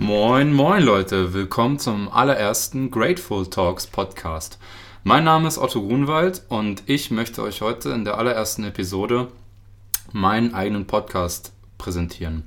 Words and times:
Moin, 0.00 0.54
moin 0.54 0.82
Leute, 0.82 1.34
willkommen 1.34 1.78
zum 1.78 2.10
allerersten 2.10 2.90
Grateful 2.90 3.46
Talks 3.48 3.86
Podcast. 3.86 4.58
Mein 5.04 5.24
Name 5.24 5.46
ist 5.46 5.58
Otto 5.58 5.86
Grunwald 5.86 6.42
und 6.48 6.84
ich 6.86 7.10
möchte 7.10 7.42
euch 7.42 7.60
heute 7.60 7.90
in 7.90 8.06
der 8.06 8.16
allerersten 8.16 8.64
Episode 8.64 9.28
meinen 10.10 10.54
eigenen 10.54 10.86
Podcast 10.86 11.52
präsentieren. 11.76 12.44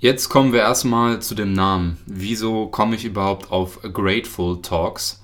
Jetzt 0.00 0.28
kommen 0.28 0.52
wir 0.52 0.62
erstmal 0.62 1.22
zu 1.22 1.36
dem 1.36 1.52
Namen. 1.52 1.98
Wieso 2.06 2.66
komme 2.66 2.96
ich 2.96 3.04
überhaupt 3.04 3.52
auf 3.52 3.78
Grateful 3.82 4.60
Talks? 4.60 5.22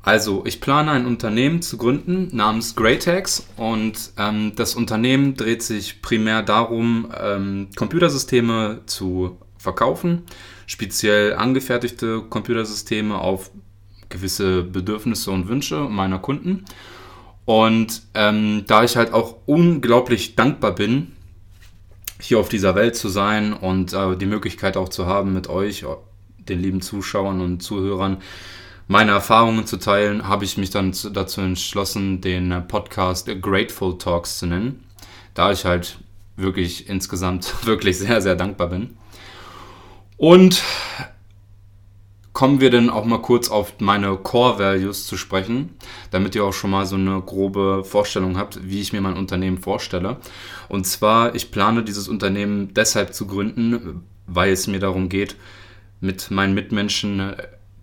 Also, 0.00 0.46
ich 0.46 0.62
plane 0.62 0.92
ein 0.92 1.04
Unternehmen 1.04 1.60
zu 1.60 1.76
gründen 1.76 2.34
namens 2.34 2.74
Greatex 2.74 3.46
und 3.58 4.12
ähm, 4.16 4.52
das 4.56 4.76
Unternehmen 4.76 5.34
dreht 5.34 5.62
sich 5.62 6.00
primär 6.00 6.42
darum, 6.42 7.12
ähm, 7.20 7.68
Computersysteme 7.76 8.80
zu 8.86 9.36
verkaufen, 9.68 10.22
speziell 10.66 11.34
angefertigte 11.34 12.22
Computersysteme 12.22 13.18
auf 13.18 13.50
gewisse 14.08 14.62
Bedürfnisse 14.62 15.30
und 15.30 15.48
Wünsche 15.48 15.88
meiner 15.90 16.18
Kunden. 16.18 16.64
Und 17.44 18.02
ähm, 18.14 18.64
da 18.66 18.84
ich 18.84 18.96
halt 18.96 19.12
auch 19.12 19.36
unglaublich 19.46 20.36
dankbar 20.36 20.74
bin, 20.74 21.12
hier 22.20 22.38
auf 22.40 22.48
dieser 22.48 22.74
Welt 22.74 22.96
zu 22.96 23.08
sein 23.08 23.52
und 23.52 23.92
äh, 23.92 24.16
die 24.16 24.26
Möglichkeit 24.26 24.76
auch 24.76 24.88
zu 24.88 25.06
haben, 25.06 25.34
mit 25.34 25.48
euch, 25.48 25.84
den 26.48 26.60
lieben 26.60 26.80
Zuschauern 26.80 27.40
und 27.40 27.62
Zuhörern, 27.62 28.18
meine 28.86 29.10
Erfahrungen 29.10 29.66
zu 29.66 29.76
teilen, 29.76 30.26
habe 30.26 30.46
ich 30.46 30.56
mich 30.56 30.70
dann 30.70 30.94
dazu 31.12 31.42
entschlossen, 31.42 32.22
den 32.22 32.66
Podcast 32.68 33.30
Grateful 33.42 33.98
Talks 33.98 34.38
zu 34.38 34.46
nennen, 34.46 34.84
da 35.34 35.52
ich 35.52 35.66
halt 35.66 35.98
wirklich 36.36 36.88
insgesamt 36.88 37.54
wirklich 37.66 37.98
sehr, 37.98 38.22
sehr 38.22 38.34
dankbar 38.34 38.68
bin. 38.68 38.96
Und 40.18 40.62
kommen 42.32 42.60
wir 42.60 42.70
dann 42.70 42.90
auch 42.90 43.04
mal 43.04 43.22
kurz 43.22 43.50
auf 43.50 43.80
meine 43.80 44.16
Core 44.16 44.58
Values 44.58 45.06
zu 45.06 45.16
sprechen, 45.16 45.70
damit 46.10 46.34
ihr 46.34 46.44
auch 46.44 46.52
schon 46.52 46.70
mal 46.70 46.86
so 46.86 46.96
eine 46.96 47.20
grobe 47.20 47.82
Vorstellung 47.84 48.36
habt, 48.36 48.60
wie 48.68 48.80
ich 48.80 48.92
mir 48.92 49.00
mein 49.00 49.16
Unternehmen 49.16 49.58
vorstelle. 49.58 50.18
Und 50.68 50.86
zwar, 50.86 51.34
ich 51.34 51.50
plane 51.50 51.82
dieses 51.82 52.06
Unternehmen 52.06 52.74
deshalb 52.74 53.14
zu 53.14 53.26
gründen, 53.26 54.04
weil 54.26 54.52
es 54.52 54.66
mir 54.66 54.78
darum 54.78 55.08
geht, 55.08 55.36
mit 56.00 56.30
meinen 56.30 56.54
Mitmenschen 56.54 57.32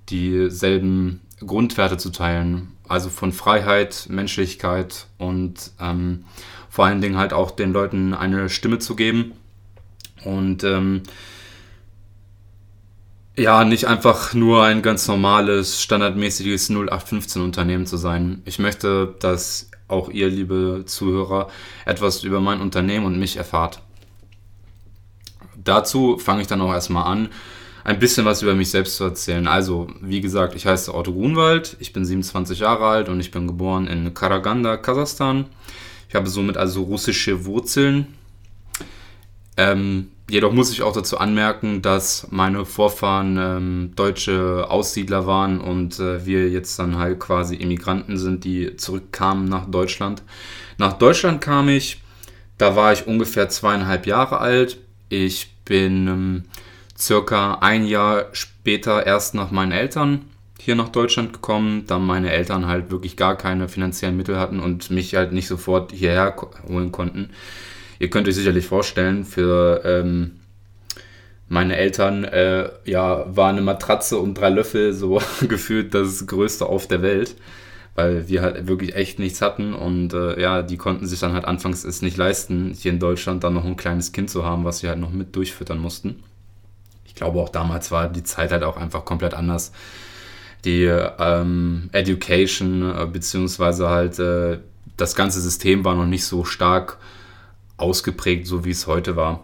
dieselben 0.08 1.22
Grundwerte 1.46 1.98
zu 1.98 2.12
teilen. 2.12 2.72
Also 2.88 3.09
von 3.09 3.34
Freiheit, 3.34 4.08
Menschlichkeit 4.09 5.08
und 5.18 5.72
ähm, 5.81 6.26
vor 6.70 6.86
allen 6.86 7.02
Dingen 7.02 7.18
halt 7.18 7.34
auch 7.34 7.52
den 7.52 7.74
Leuten 7.74 8.14
eine 8.14 8.48
Stimme 8.48 8.80
zu 8.80 8.96
geben. 8.96 9.34
Und 10.24 10.64
ähm, 10.64 11.04
ja, 13.38 13.64
nicht 13.66 13.88
einfach 13.88 14.33
nur 14.33 14.64
ein 14.64 14.81
ganz 14.81 15.08
normales, 15.08 15.81
standardmäßiges 15.81 16.69
0815 16.69 17.41
Unternehmen 17.41 17.86
zu 17.86 17.97
sein. 17.97 18.41
Ich 18.45 18.59
möchte, 18.59 19.16
dass 19.19 19.69
auch 19.88 20.09
ihr, 20.09 20.30
liebe 20.30 20.83
Zuhörer, 20.86 21.50
etwas 21.86 22.23
über 22.23 22.39
mein 22.39 22.61
Unternehmen 22.61 23.06
und 23.06 23.19
mich 23.19 23.38
erfahrt. 23.38 23.81
Dazu 25.56 26.17
fange 26.17 26.41
ich 26.41 26.47
dann 26.47 26.61
auch 26.61 26.72
erstmal 26.72 27.06
an, 27.06 27.30
ein 27.83 28.00
bisschen 28.00 28.25
was 28.25 28.41
über 28.41 28.56
mich 28.56 28.72
selbst 28.72 28.95
zu 28.95 29.03
erzählen. 29.03 29.47
Also, 29.47 29.88
wie 30.02 30.22
gesagt, 30.22 30.56
ich 30.56 30.66
heiße 30.66 30.94
Otto 30.94 31.13
Grunwald, 31.13 31.78
ich 31.80 31.94
bin 31.94 32.03
27 32.03 32.59
Jahre 32.59 32.88
alt 32.88 33.09
und 33.09 33.19
ich 33.19 33.31
bin 33.31 33.47
geboren 33.47 33.88
in 33.88 34.13
Karaganda, 34.13 34.78
Kasachstan. 34.78 35.45
Ich 36.09 36.16
habe 36.16 36.28
somit 36.28 36.58
also 36.58 36.83
russische 36.83 37.45
Wurzeln. 37.45 38.08
Ähm, 39.58 40.09
Jedoch 40.28 40.52
muss 40.52 40.72
ich 40.72 40.81
auch 40.81 40.94
dazu 40.94 41.20
anmerken, 41.20 41.84
dass 41.84 42.28
meine 42.31 42.66
Vorfahren 42.66 43.38
ähm, 43.40 43.92
deutsche 43.95 44.66
Aussiedler 44.70 45.28
waren 45.28 45.62
und 45.62 46.00
äh, 46.00 46.26
wir 46.26 46.50
jetzt 46.50 46.80
dann 46.80 46.98
halt 46.98 47.20
quasi 47.20 47.56
Immigranten 47.56 48.18
sind, 48.18 48.44
die 48.44 48.76
zurückkamen 48.76 49.48
nach 49.48 49.70
Deutschland. 49.70 50.24
Nach 50.80 50.94
Deutschland 50.94 51.41
kam 51.41 51.69
ich, 51.69 52.02
da 52.58 52.75
war 52.75 52.91
ich 52.91 53.06
ungefähr 53.06 53.50
zweieinhalb 53.50 54.08
Jahre 54.08 54.40
alt. 54.40 54.80
Ich 55.09 55.52
bin 55.63 56.08
ähm, 56.08 56.44
circa 56.97 57.59
ein 57.62 57.86
Jahr 57.86 58.25
später 58.31 59.06
erst 59.06 59.36
nach 59.36 59.52
meinen 59.52 59.74
Eltern 59.74 60.25
hier 60.59 60.75
nach 60.75 60.90
Deutschland 60.90 61.34
gekommen, 61.34 61.84
da 61.86 62.00
meine 62.00 62.31
Eltern 62.31 62.66
halt 62.66 62.90
wirklich 62.90 63.16
gar 63.16 63.38
keine 63.38 63.69
finanziellen 63.69 64.18
Mittel 64.18 64.40
hatten 64.40 64.59
und 64.59 64.90
mich 64.90 65.13
halt 65.13 65.31
nicht 65.31 65.47
sofort 65.47 65.92
hierher 65.92 66.36
holen 66.68 66.92
konnten. 66.92 67.30
Ihr 68.00 68.09
könnt 68.09 68.28
euch 68.28 68.35
sicherlich 68.35 68.66
vorstellen, 68.66 69.23
für 69.25 69.81
ähm, 69.85 70.39
meine 71.47 71.78
Eltern 71.78 72.23
äh, 72.23 72.69
ja, 72.85 73.25
war 73.35 73.50
eine 73.50 73.61
Matratze 73.61 74.17
und 74.17 74.35
drei 74.35 74.50
Löffel 74.50 74.94
so 74.94 75.22
gefühlt 75.47 75.94
das 75.94 76.25
Größte 76.28 76.66
auf 76.66 76.88
der 76.88 77.01
Welt, 77.01 77.35
weil 77.95 78.28
wir 78.28 78.41
halt 78.41 78.67
wirklich 78.67 78.95
echt 78.95 79.19
nichts 79.19 79.41
hatten 79.41 79.73
und 79.73 80.13
äh, 80.13 80.39
ja, 80.41 80.61
die 80.61 80.78
konnten 80.78 81.07
sich 81.07 81.19
dann 81.19 81.33
halt 81.33 81.45
anfangs 81.45 81.83
es 81.83 82.01
nicht 82.01 82.17
leisten, 82.17 82.75
hier 82.78 82.91
in 82.91 83.00
Deutschland 83.00 83.44
dann 83.44 83.53
noch 83.53 83.66
ein 83.66 83.78
kleines 83.78 84.12
Kind 84.12 84.29
zu 84.29 84.44
haben, 84.44 84.66
was 84.66 84.79
sie 84.79 84.88
halt 84.88 85.00
noch 85.00 85.12
mit 85.12 85.35
durchfüttern 85.35 85.77
mussten. 85.77 86.23
Ich 87.06 87.16
glaube 87.16 87.39
auch 87.39 87.50
damals 87.50 87.91
war 87.91 88.09
die 88.09 88.23
Zeit 88.23 88.51
halt 88.51 88.63
auch 88.63 88.77
einfach 88.77 89.06
komplett 89.06 89.33
anders. 89.33 89.72
Die 90.66 90.83
ähm, 90.83 91.89
Education 91.91 92.81
äh, 92.81 93.06
beziehungsweise 93.06 93.89
halt 93.89 94.17
äh, 94.19 94.57
das 94.97 95.16
ganze 95.16 95.39
System 95.39 95.85
war 95.85 95.95
noch 95.95 96.07
nicht 96.07 96.25
so 96.25 96.44
stark 96.44 96.97
ausgeprägt, 97.78 98.47
so 98.47 98.66
wie 98.66 98.72
es 98.72 98.88
heute 98.88 99.16
war. 99.16 99.44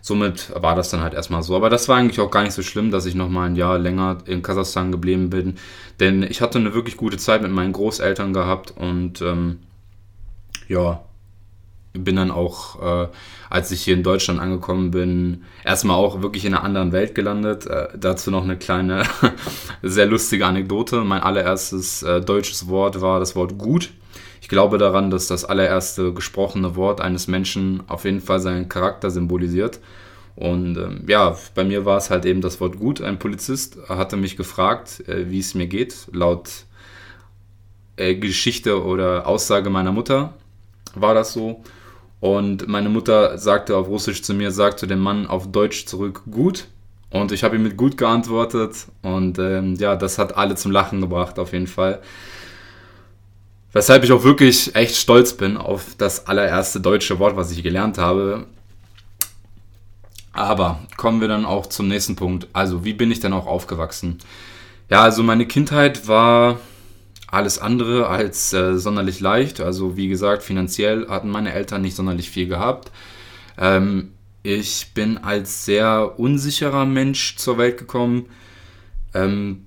Somit 0.00 0.52
war 0.60 0.74
das 0.74 0.90
dann 0.90 1.00
halt 1.00 1.14
erstmal 1.14 1.44
so. 1.44 1.54
Aber 1.54 1.70
das 1.70 1.88
war 1.88 1.96
eigentlich 1.96 2.20
auch 2.20 2.30
gar 2.30 2.42
nicht 2.42 2.54
so 2.54 2.62
schlimm, 2.62 2.90
dass 2.90 3.06
ich 3.06 3.14
noch 3.14 3.28
mal 3.28 3.46
ein 3.46 3.56
Jahr 3.56 3.78
länger 3.78 4.18
in 4.26 4.42
Kasachstan 4.42 4.90
geblieben 4.90 5.30
bin. 5.30 5.54
Denn 6.00 6.24
ich 6.24 6.40
hatte 6.40 6.58
eine 6.58 6.74
wirklich 6.74 6.96
gute 6.96 7.18
Zeit 7.18 7.42
mit 7.42 7.52
meinen 7.52 7.72
Großeltern 7.72 8.32
gehabt 8.32 8.72
und 8.76 9.22
ähm, 9.22 9.60
ja, 10.66 11.02
bin 11.92 12.16
dann 12.16 12.30
auch, 12.30 12.82
äh, 12.82 13.08
als 13.50 13.70
ich 13.70 13.82
hier 13.82 13.94
in 13.94 14.02
Deutschland 14.02 14.40
angekommen 14.40 14.90
bin, 14.90 15.44
erstmal 15.64 15.96
auch 15.96 16.22
wirklich 16.22 16.44
in 16.44 16.54
einer 16.54 16.64
anderen 16.64 16.92
Welt 16.92 17.14
gelandet. 17.14 17.66
Äh, 17.66 17.88
dazu 17.96 18.30
noch 18.30 18.44
eine 18.44 18.56
kleine, 18.56 19.04
sehr 19.82 20.06
lustige 20.06 20.46
Anekdote. 20.46 21.04
Mein 21.04 21.20
allererstes 21.20 22.02
äh, 22.02 22.20
deutsches 22.20 22.68
Wort 22.68 23.00
war 23.00 23.20
das 23.20 23.36
Wort 23.36 23.58
gut. 23.58 23.90
Ich 24.52 24.54
glaube 24.54 24.76
daran, 24.76 25.08
dass 25.08 25.28
das 25.28 25.46
allererste 25.46 26.12
gesprochene 26.12 26.76
Wort 26.76 27.00
eines 27.00 27.26
Menschen 27.26 27.84
auf 27.88 28.04
jeden 28.04 28.20
Fall 28.20 28.38
seinen 28.38 28.68
Charakter 28.68 29.10
symbolisiert. 29.10 29.80
Und 30.36 30.76
ähm, 30.76 31.04
ja, 31.06 31.38
bei 31.54 31.64
mir 31.64 31.86
war 31.86 31.96
es 31.96 32.10
halt 32.10 32.26
eben 32.26 32.42
das 32.42 32.60
Wort 32.60 32.78
gut. 32.78 33.00
Ein 33.00 33.18
Polizist 33.18 33.78
hatte 33.88 34.18
mich 34.18 34.36
gefragt, 34.36 35.08
äh, 35.08 35.30
wie 35.30 35.38
es 35.38 35.54
mir 35.54 35.68
geht, 35.68 36.06
laut 36.12 36.50
äh, 37.96 38.14
Geschichte 38.14 38.84
oder 38.84 39.26
Aussage 39.26 39.70
meiner 39.70 39.90
Mutter 39.90 40.34
war 40.94 41.14
das 41.14 41.32
so. 41.32 41.62
Und 42.20 42.68
meine 42.68 42.90
Mutter 42.90 43.38
sagte 43.38 43.74
auf 43.74 43.88
Russisch 43.88 44.22
zu 44.22 44.34
mir, 44.34 44.50
sagt 44.50 44.80
zu 44.80 44.86
dem 44.86 45.00
Mann 45.00 45.26
auf 45.26 45.50
Deutsch 45.50 45.86
zurück, 45.86 46.24
gut. 46.30 46.66
Und 47.08 47.32
ich 47.32 47.42
habe 47.42 47.56
ihm 47.56 47.62
mit 47.62 47.78
gut 47.78 47.96
geantwortet. 47.96 48.86
Und 49.00 49.38
ähm, 49.38 49.76
ja, 49.76 49.96
das 49.96 50.18
hat 50.18 50.36
alle 50.36 50.56
zum 50.56 50.72
Lachen 50.72 51.00
gebracht, 51.00 51.38
auf 51.38 51.54
jeden 51.54 51.68
Fall. 51.68 52.02
Weshalb 53.72 54.04
ich 54.04 54.12
auch 54.12 54.24
wirklich 54.24 54.74
echt 54.74 54.96
stolz 54.96 55.34
bin 55.34 55.56
auf 55.56 55.94
das 55.96 56.26
allererste 56.26 56.80
deutsche 56.80 57.18
Wort, 57.18 57.36
was 57.36 57.50
ich 57.52 57.62
gelernt 57.62 57.98
habe. 57.98 58.46
Aber 60.32 60.80
kommen 60.96 61.20
wir 61.20 61.28
dann 61.28 61.44
auch 61.44 61.66
zum 61.66 61.88
nächsten 61.88 62.16
Punkt. 62.16 62.48
Also, 62.52 62.84
wie 62.84 62.92
bin 62.94 63.10
ich 63.10 63.20
denn 63.20 63.32
auch 63.32 63.46
aufgewachsen? 63.46 64.18
Ja, 64.90 65.02
also 65.02 65.22
meine 65.22 65.46
Kindheit 65.46 66.06
war 66.08 66.58
alles 67.26 67.58
andere 67.58 68.08
als 68.08 68.52
äh, 68.52 68.76
sonderlich 68.78 69.20
leicht. 69.20 69.60
Also, 69.60 69.96
wie 69.96 70.08
gesagt, 70.08 70.42
finanziell 70.42 71.08
hatten 71.08 71.30
meine 71.30 71.52
Eltern 71.52 71.82
nicht 71.82 71.96
sonderlich 71.96 72.30
viel 72.30 72.46
gehabt. 72.46 72.90
Ähm, 73.58 74.12
ich 74.42 74.92
bin 74.92 75.18
als 75.18 75.64
sehr 75.64 76.18
unsicherer 76.18 76.84
Mensch 76.84 77.36
zur 77.36 77.58
Welt 77.58 77.78
gekommen. 77.78 78.26
Ähm, 79.14 79.66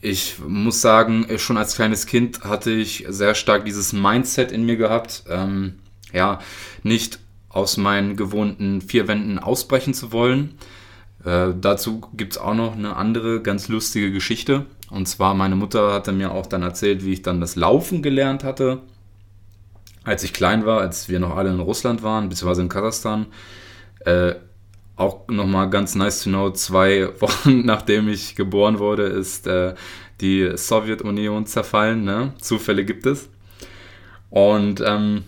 ich 0.00 0.38
muss 0.46 0.80
sagen, 0.80 1.26
schon 1.36 1.58
als 1.58 1.74
kleines 1.74 2.06
Kind 2.06 2.42
hatte 2.42 2.70
ich 2.70 3.04
sehr 3.08 3.34
stark 3.34 3.64
dieses 3.64 3.92
Mindset 3.92 4.50
in 4.50 4.64
mir 4.64 4.76
gehabt, 4.76 5.24
ähm, 5.28 5.74
ja, 6.12 6.38
nicht 6.82 7.18
aus 7.48 7.76
meinen 7.76 8.16
gewohnten 8.16 8.80
vier 8.80 9.08
Wänden 9.08 9.38
ausbrechen 9.38 9.92
zu 9.92 10.12
wollen. 10.12 10.54
Äh, 11.24 11.48
dazu 11.60 12.00
gibt 12.14 12.34
es 12.34 12.38
auch 12.38 12.54
noch 12.54 12.76
eine 12.76 12.96
andere 12.96 13.42
ganz 13.42 13.68
lustige 13.68 14.10
Geschichte. 14.10 14.66
Und 14.88 15.06
zwar, 15.06 15.34
meine 15.34 15.56
Mutter 15.56 15.92
hatte 15.92 16.12
mir 16.12 16.32
auch 16.32 16.46
dann 16.46 16.62
erzählt, 16.62 17.04
wie 17.04 17.12
ich 17.12 17.22
dann 17.22 17.40
das 17.40 17.56
Laufen 17.56 18.02
gelernt 18.02 18.42
hatte, 18.42 18.80
als 20.04 20.24
ich 20.24 20.32
klein 20.32 20.64
war, 20.64 20.80
als 20.80 21.08
wir 21.08 21.20
noch 21.20 21.36
alle 21.36 21.50
in 21.50 21.60
Russland 21.60 22.02
waren, 22.02 22.28
beziehungsweise 22.28 22.62
in 22.62 22.68
Kasachstan. 22.68 23.26
Äh, 24.00 24.34
auch 25.00 25.26
nochmal 25.28 25.70
ganz 25.70 25.94
nice 25.94 26.22
to 26.22 26.30
know, 26.30 26.50
zwei 26.50 27.08
Wochen 27.20 27.64
nachdem 27.64 28.08
ich 28.08 28.36
geboren 28.36 28.78
wurde, 28.78 29.04
ist 29.04 29.46
äh, 29.46 29.74
die 30.20 30.52
Sowjetunion 30.54 31.46
zerfallen. 31.46 32.04
Ne? 32.04 32.34
Zufälle 32.40 32.84
gibt 32.84 33.06
es. 33.06 33.28
Und 34.28 34.82
ähm, 34.86 35.24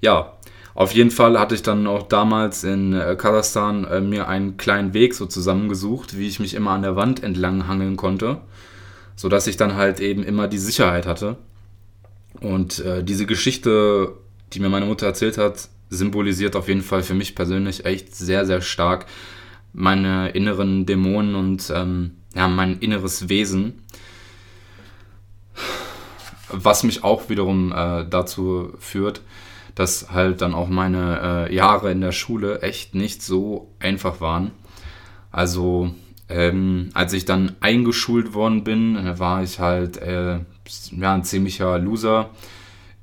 ja, 0.00 0.38
Auf 0.78 0.92
jeden 0.92 1.10
Fall 1.10 1.40
hatte 1.40 1.56
ich 1.56 1.62
dann 1.62 1.88
auch 1.88 2.04
damals 2.04 2.62
in 2.62 2.92
äh, 2.92 3.16
Kasachstan 3.18 3.84
äh, 3.84 4.00
mir 4.00 4.28
einen 4.28 4.56
kleinen 4.58 4.94
Weg 4.94 5.12
so 5.12 5.26
zusammengesucht, 5.26 6.16
wie 6.16 6.28
ich 6.28 6.38
mich 6.38 6.54
immer 6.54 6.70
an 6.70 6.82
der 6.82 6.94
Wand 6.94 7.20
entlang 7.20 7.66
hangeln 7.66 7.96
konnte, 7.96 8.42
sodass 9.16 9.48
ich 9.48 9.56
dann 9.56 9.74
halt 9.74 9.98
eben 9.98 10.22
immer 10.22 10.46
die 10.46 10.58
Sicherheit 10.58 11.04
hatte. 11.04 11.36
Und 12.40 12.78
äh, 12.78 13.02
diese 13.02 13.26
Geschichte, 13.26 14.12
die 14.52 14.60
mir 14.60 14.68
meine 14.68 14.86
Mutter 14.86 15.06
erzählt 15.06 15.36
hat, 15.36 15.68
symbolisiert 15.90 16.56
auf 16.56 16.68
jeden 16.68 16.82
Fall 16.82 17.02
für 17.02 17.14
mich 17.14 17.34
persönlich 17.34 17.84
echt 17.84 18.14
sehr, 18.14 18.46
sehr 18.46 18.60
stark 18.60 19.06
meine 19.72 20.30
inneren 20.30 20.86
Dämonen 20.86 21.34
und 21.34 21.72
ähm, 21.74 22.16
ja, 22.34 22.48
mein 22.48 22.78
inneres 22.78 23.28
Wesen. 23.28 23.82
Was 26.50 26.82
mich 26.82 27.04
auch 27.04 27.28
wiederum 27.28 27.72
äh, 27.72 28.06
dazu 28.08 28.72
führt, 28.78 29.20
dass 29.74 30.10
halt 30.10 30.40
dann 30.40 30.54
auch 30.54 30.68
meine 30.68 31.48
äh, 31.50 31.54
Jahre 31.54 31.92
in 31.92 32.00
der 32.00 32.12
Schule 32.12 32.62
echt 32.62 32.94
nicht 32.94 33.22
so 33.22 33.74
einfach 33.78 34.20
waren. 34.20 34.50
Also 35.30 35.94
ähm, 36.28 36.90
als 36.94 37.12
ich 37.12 37.24
dann 37.24 37.56
eingeschult 37.60 38.34
worden 38.34 38.64
bin, 38.64 38.96
äh, 38.96 39.18
war 39.18 39.42
ich 39.42 39.60
halt 39.60 39.96
äh, 39.98 40.40
ja, 40.92 41.14
ein 41.14 41.24
ziemlicher 41.24 41.78
Loser. 41.78 42.30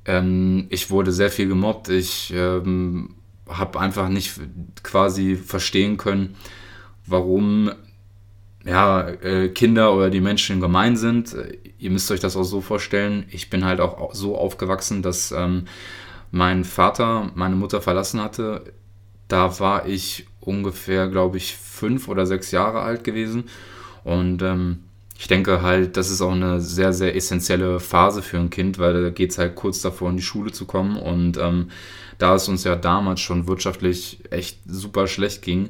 Ähm, 0.06 0.68
ich 0.70 0.90
wurde 0.90 1.12
sehr 1.12 1.30
viel 1.30 1.48
gemobbt. 1.48 1.90
Ich 1.90 2.34
ähm, 2.36 3.16
habe 3.48 3.80
einfach 3.80 4.10
nicht 4.10 4.40
quasi 4.84 5.36
verstehen 5.36 5.98
können, 5.98 6.36
warum 7.06 7.72
ja, 8.66 9.08
äh, 9.08 9.50
Kinder 9.50 9.94
oder 9.94 10.10
die 10.10 10.22
Menschen 10.22 10.60
gemein 10.60 10.98
sind. 10.98 11.36
Ihr 11.78 11.92
müsst 11.92 12.10
euch 12.10 12.20
das 12.20 12.36
auch 12.36 12.44
so 12.44 12.62
vorstellen. 12.62 13.26
Ich 13.30 13.50
bin 13.50 13.64
halt 13.64 13.80
auch 13.80 14.14
so 14.14 14.38
aufgewachsen, 14.38 15.04
dass 15.04 15.32
ähm, 15.32 15.66
mein 16.32 16.64
Vater 16.64 17.32
meine 17.36 17.56
Mutter 17.56 17.82
verlassen 17.82 18.22
hatte. 18.22 18.74
Da 19.28 19.60
war 19.60 19.88
ich 19.88 20.26
ungefähr, 20.40 21.08
glaube 21.08 21.38
ich, 21.38 21.56
fünf 21.56 22.08
oder 22.08 22.26
sechs 22.26 22.52
Jahre 22.52 22.82
alt 22.82 23.04
gewesen. 23.04 23.46
Und 24.04 24.42
ähm, 24.42 24.85
ich 25.18 25.28
denke 25.28 25.62
halt, 25.62 25.96
das 25.96 26.10
ist 26.10 26.22
auch 26.22 26.34
eine 26.34 26.60
sehr, 26.60 26.92
sehr 26.92 27.16
essentielle 27.16 27.80
Phase 27.80 28.22
für 28.22 28.38
ein 28.38 28.50
Kind, 28.50 28.80
weil 28.80 29.02
da 29.02 29.10
geht 29.10 29.32
es 29.32 29.38
halt 29.38 29.56
kurz 29.56 29.82
davor, 29.82 30.10
in 30.10 30.18
die 30.18 30.24
Schule 30.24 30.52
zu 30.52 30.66
kommen. 30.66 30.98
Und 30.98 31.38
ähm, 31.38 31.70
da 32.18 32.36
es 32.36 32.50
uns 32.50 32.66
ja 32.66 32.76
damals 32.76 33.22
schon 33.22 33.48
wirtschaftlich 33.48 34.20
echt 34.30 34.60
super 34.68 35.08
schlecht 35.08 35.42
ging, 35.42 35.70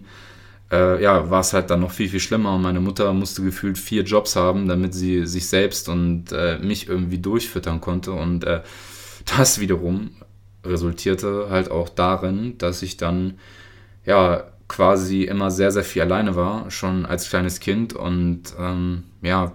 äh, 0.71 1.01
ja, 1.01 1.29
war 1.29 1.41
es 1.41 1.53
halt 1.53 1.69
dann 1.69 1.81
noch 1.81 1.91
viel, 1.91 2.09
viel 2.09 2.19
schlimmer. 2.19 2.55
Und 2.55 2.63
meine 2.63 2.79
Mutter 2.79 3.13
musste 3.13 3.43
gefühlt 3.43 3.77
vier 3.77 4.03
Jobs 4.03 4.35
haben, 4.35 4.67
damit 4.67 4.95
sie 4.95 5.27
sich 5.27 5.47
selbst 5.47 5.89
und 5.89 6.31
äh, 6.31 6.57
mich 6.57 6.89
irgendwie 6.89 7.19
durchfüttern 7.19 7.81
konnte. 7.81 8.13
Und 8.13 8.45
äh, 8.45 8.61
das 9.37 9.59
wiederum 9.59 10.11
resultierte 10.63 11.47
halt 11.51 11.69
auch 11.69 11.89
darin, 11.89 12.57
dass 12.57 12.81
ich 12.81 12.97
dann 12.97 13.35
ja 14.05 14.45
quasi 14.67 15.23
immer 15.23 15.51
sehr, 15.51 15.71
sehr 15.71 15.83
viel 15.83 16.01
alleine 16.01 16.35
war, 16.35 16.71
schon 16.71 17.05
als 17.05 17.29
kleines 17.29 17.59
Kind 17.59 17.93
und 17.93 18.43
ähm, 18.59 19.03
ja, 19.21 19.53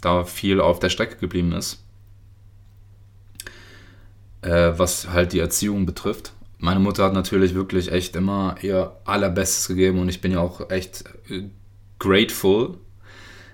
da 0.00 0.24
viel 0.24 0.60
auf 0.60 0.78
der 0.80 0.90
Strecke 0.90 1.16
geblieben 1.16 1.52
ist. 1.52 1.82
Äh, 4.42 4.72
was 4.76 5.10
halt 5.10 5.32
die 5.32 5.38
Erziehung 5.38 5.86
betrifft 5.86 6.32
meine 6.60 6.80
Mutter 6.80 7.04
hat 7.04 7.14
natürlich 7.14 7.54
wirklich 7.54 7.90
echt 7.90 8.14
immer 8.16 8.56
ihr 8.62 8.92
allerbestes 9.04 9.68
gegeben 9.68 9.98
und 9.98 10.08
ich 10.08 10.20
bin 10.20 10.32
ja 10.32 10.40
auch 10.40 10.70
echt 10.70 11.04
äh, 11.28 11.44
grateful 11.98 12.78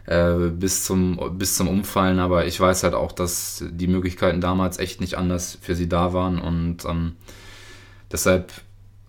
äh, 0.07 0.49
bis, 0.51 0.85
zum, 0.85 1.39
bis 1.39 1.57
zum 1.57 1.69
Umfallen, 1.69 2.19
aber 2.19 2.47
ich 2.47 2.59
weiß 2.59 2.83
halt 2.83 2.95
auch, 2.95 3.13
dass 3.13 3.65
die 3.71 3.87
Möglichkeiten 3.87 4.41
damals 4.41 4.79
echt 4.79 5.01
nicht 5.01 5.15
anders 5.15 5.59
für 5.61 5.75
sie 5.75 5.89
da 5.89 6.13
waren 6.13 6.41
und 6.41 6.85
ähm, 6.85 7.13
deshalb 8.11 8.53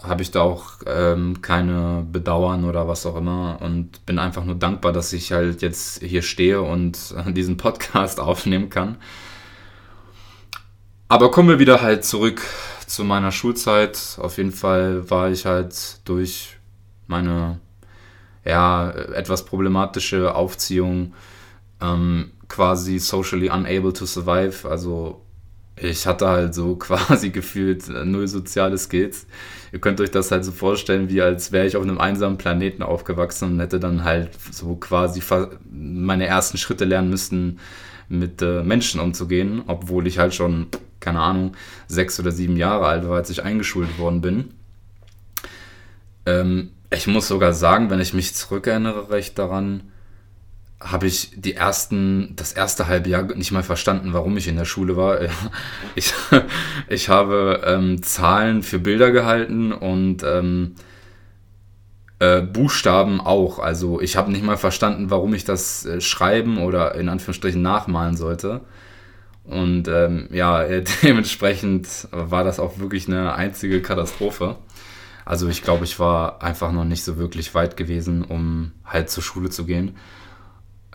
habe 0.02 0.22
ich 0.22 0.32
da 0.32 0.42
auch 0.42 0.74
ähm, 0.86 1.42
keine 1.42 2.06
Bedauern 2.12 2.66
oder 2.66 2.88
was 2.88 3.06
auch 3.06 3.16
immer 3.16 3.58
und 3.62 4.06
bin 4.06 4.20
einfach 4.20 4.46
nur 4.46 4.56
dankbar, 4.56 4.94
dass 4.94 5.12
ich 5.14 5.32
halt 5.32 5.62
jetzt 5.62 6.04
hier 6.04 6.22
stehe 6.22 6.62
und 6.62 7.16
diesen 7.28 7.58
Podcast 7.58 8.20
aufnehmen 8.20 8.70
kann. 8.70 8.98
Aber 11.10 11.32
kommen 11.32 11.50
wir 11.50 11.60
wieder 11.60 11.82
halt 11.82 12.04
zurück 12.04 12.42
zu 12.86 13.04
meiner 13.04 13.32
Schulzeit. 13.32 14.18
Auf 14.20 14.38
jeden 14.38 14.52
Fall 14.52 15.10
war 15.10 15.30
ich 15.30 15.46
halt 15.46 16.00
durch 16.06 16.58
meine 17.08 17.60
ja, 18.46 18.92
etwas 18.92 19.46
problematische 19.46 20.36
Aufziehung 20.36 21.14
ähm, 21.82 22.32
quasi 22.48 23.00
socially 23.00 23.50
unable 23.50 23.94
to 23.94 24.06
survive. 24.06 24.68
Also 24.68 25.22
ich 25.80 26.08
hatte 26.08 26.28
halt 26.28 26.54
so 26.54 26.76
quasi 26.78 27.30
gefühlt 27.30 27.88
null 27.90 28.28
soziale 28.28 28.78
Skills. 28.78 29.28
Ihr 29.72 29.80
könnt 29.80 30.00
euch 30.02 30.12
das 30.12 30.32
halt 30.32 30.46
so 30.46 30.52
vorstellen, 30.52 31.10
wie 31.10 31.22
als 31.22 31.52
wäre 31.52 31.68
ich 31.68 31.76
auf 31.76 31.84
einem 31.84 32.00
einsamen 32.00 32.38
Planeten 32.38 32.84
aufgewachsen 32.84 33.54
und 33.54 33.60
hätte 33.60 33.80
dann 33.80 34.04
halt 34.04 34.30
so 34.52 34.76
quasi 34.76 35.22
meine 35.70 36.26
ersten 36.26 36.58
Schritte 36.58 36.86
lernen 36.86 37.10
müssen, 37.10 37.60
mit 38.10 38.42
äh, 38.42 38.64
Menschen 38.64 39.02
umzugehen, 39.02 39.64
obwohl 39.68 40.08
ich 40.08 40.18
halt 40.18 40.34
schon 40.34 40.68
keine 41.00 41.20
Ahnung, 41.22 41.56
sechs 41.88 42.20
oder 42.20 42.32
sieben 42.32 42.58
Jahre 42.58 42.86
alt 42.86 43.08
war, 43.08 43.18
als 43.18 43.30
ich 43.30 43.44
eingeschult 43.44 43.98
worden 43.98 44.22
bin. 44.22 44.50
Ähm, 46.26 46.72
ich 46.90 47.08
muss 47.08 47.28
sogar 47.28 47.54
sagen, 47.54 47.90
wenn 47.90 48.00
ich 48.00 48.14
mich 48.14 48.36
zurückerinnere 48.36 49.10
recht 49.10 49.38
daran, 49.40 49.84
habe 50.80 51.08
ich 51.08 51.32
die 51.36 51.56
ersten, 51.56 52.34
das 52.36 52.54
erste 52.54 52.88
halbe 52.88 53.10
Jahr 53.10 53.24
nicht 53.24 53.52
mal 53.52 53.64
verstanden, 53.64 54.14
warum 54.14 54.38
ich 54.38 54.48
in 54.48 54.58
der 54.58 54.66
Schule 54.66 54.96
war. 54.96 55.20
Ich, 55.96 56.14
ich 56.88 57.10
habe 57.10 57.62
ähm, 57.66 58.04
Zahlen 58.04 58.62
für 58.62 58.78
Bilder 58.78 59.12
gehalten 59.12 59.72
und 59.72 60.24
ähm, 60.24 60.76
äh, 62.20 62.42
Buchstaben 62.42 63.20
auch. 63.20 63.60
Also 63.60 64.00
ich 64.02 64.16
habe 64.16 64.32
nicht 64.32 64.44
mal 64.44 64.58
verstanden, 64.58 65.10
warum 65.10 65.34
ich 65.34 65.46
das 65.46 65.86
äh, 65.86 66.02
schreiben 66.02 66.60
oder 66.60 66.96
in 66.96 67.10
Anführungsstrichen 67.10 67.62
nachmalen 67.62 68.16
sollte. 68.16 68.62
Und 69.44 69.88
ähm, 69.88 70.28
ja, 70.32 70.64
dementsprechend 71.04 72.08
war 72.12 72.44
das 72.44 72.60
auch 72.60 72.78
wirklich 72.78 73.08
eine 73.08 73.34
einzige 73.34 73.82
Katastrophe. 73.82 74.58
Also 75.26 75.48
ich 75.50 75.64
glaube, 75.64 75.86
ich 75.86 76.00
war 76.00 76.44
einfach 76.44 76.72
noch 76.72 76.86
nicht 76.86 77.04
so 77.04 77.18
wirklich 77.18 77.54
weit 77.54 77.76
gewesen, 77.76 78.24
um 78.24 78.72
halt 78.86 79.10
zur 79.10 79.24
Schule 79.24 79.50
zu 79.50 79.66
gehen. 79.66 79.96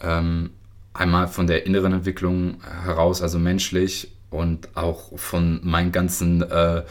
Ähm, 0.00 0.50
einmal 0.94 1.28
von 1.28 1.46
der 1.46 1.66
inneren 1.66 1.92
Entwicklung 1.92 2.60
heraus, 2.84 3.22
also 3.22 3.38
menschlich 3.38 4.12
und 4.30 4.68
auch 4.76 5.18
von 5.18 5.60
meinen 5.62 5.92
ganzen 5.92 6.42
äh, 6.42 6.82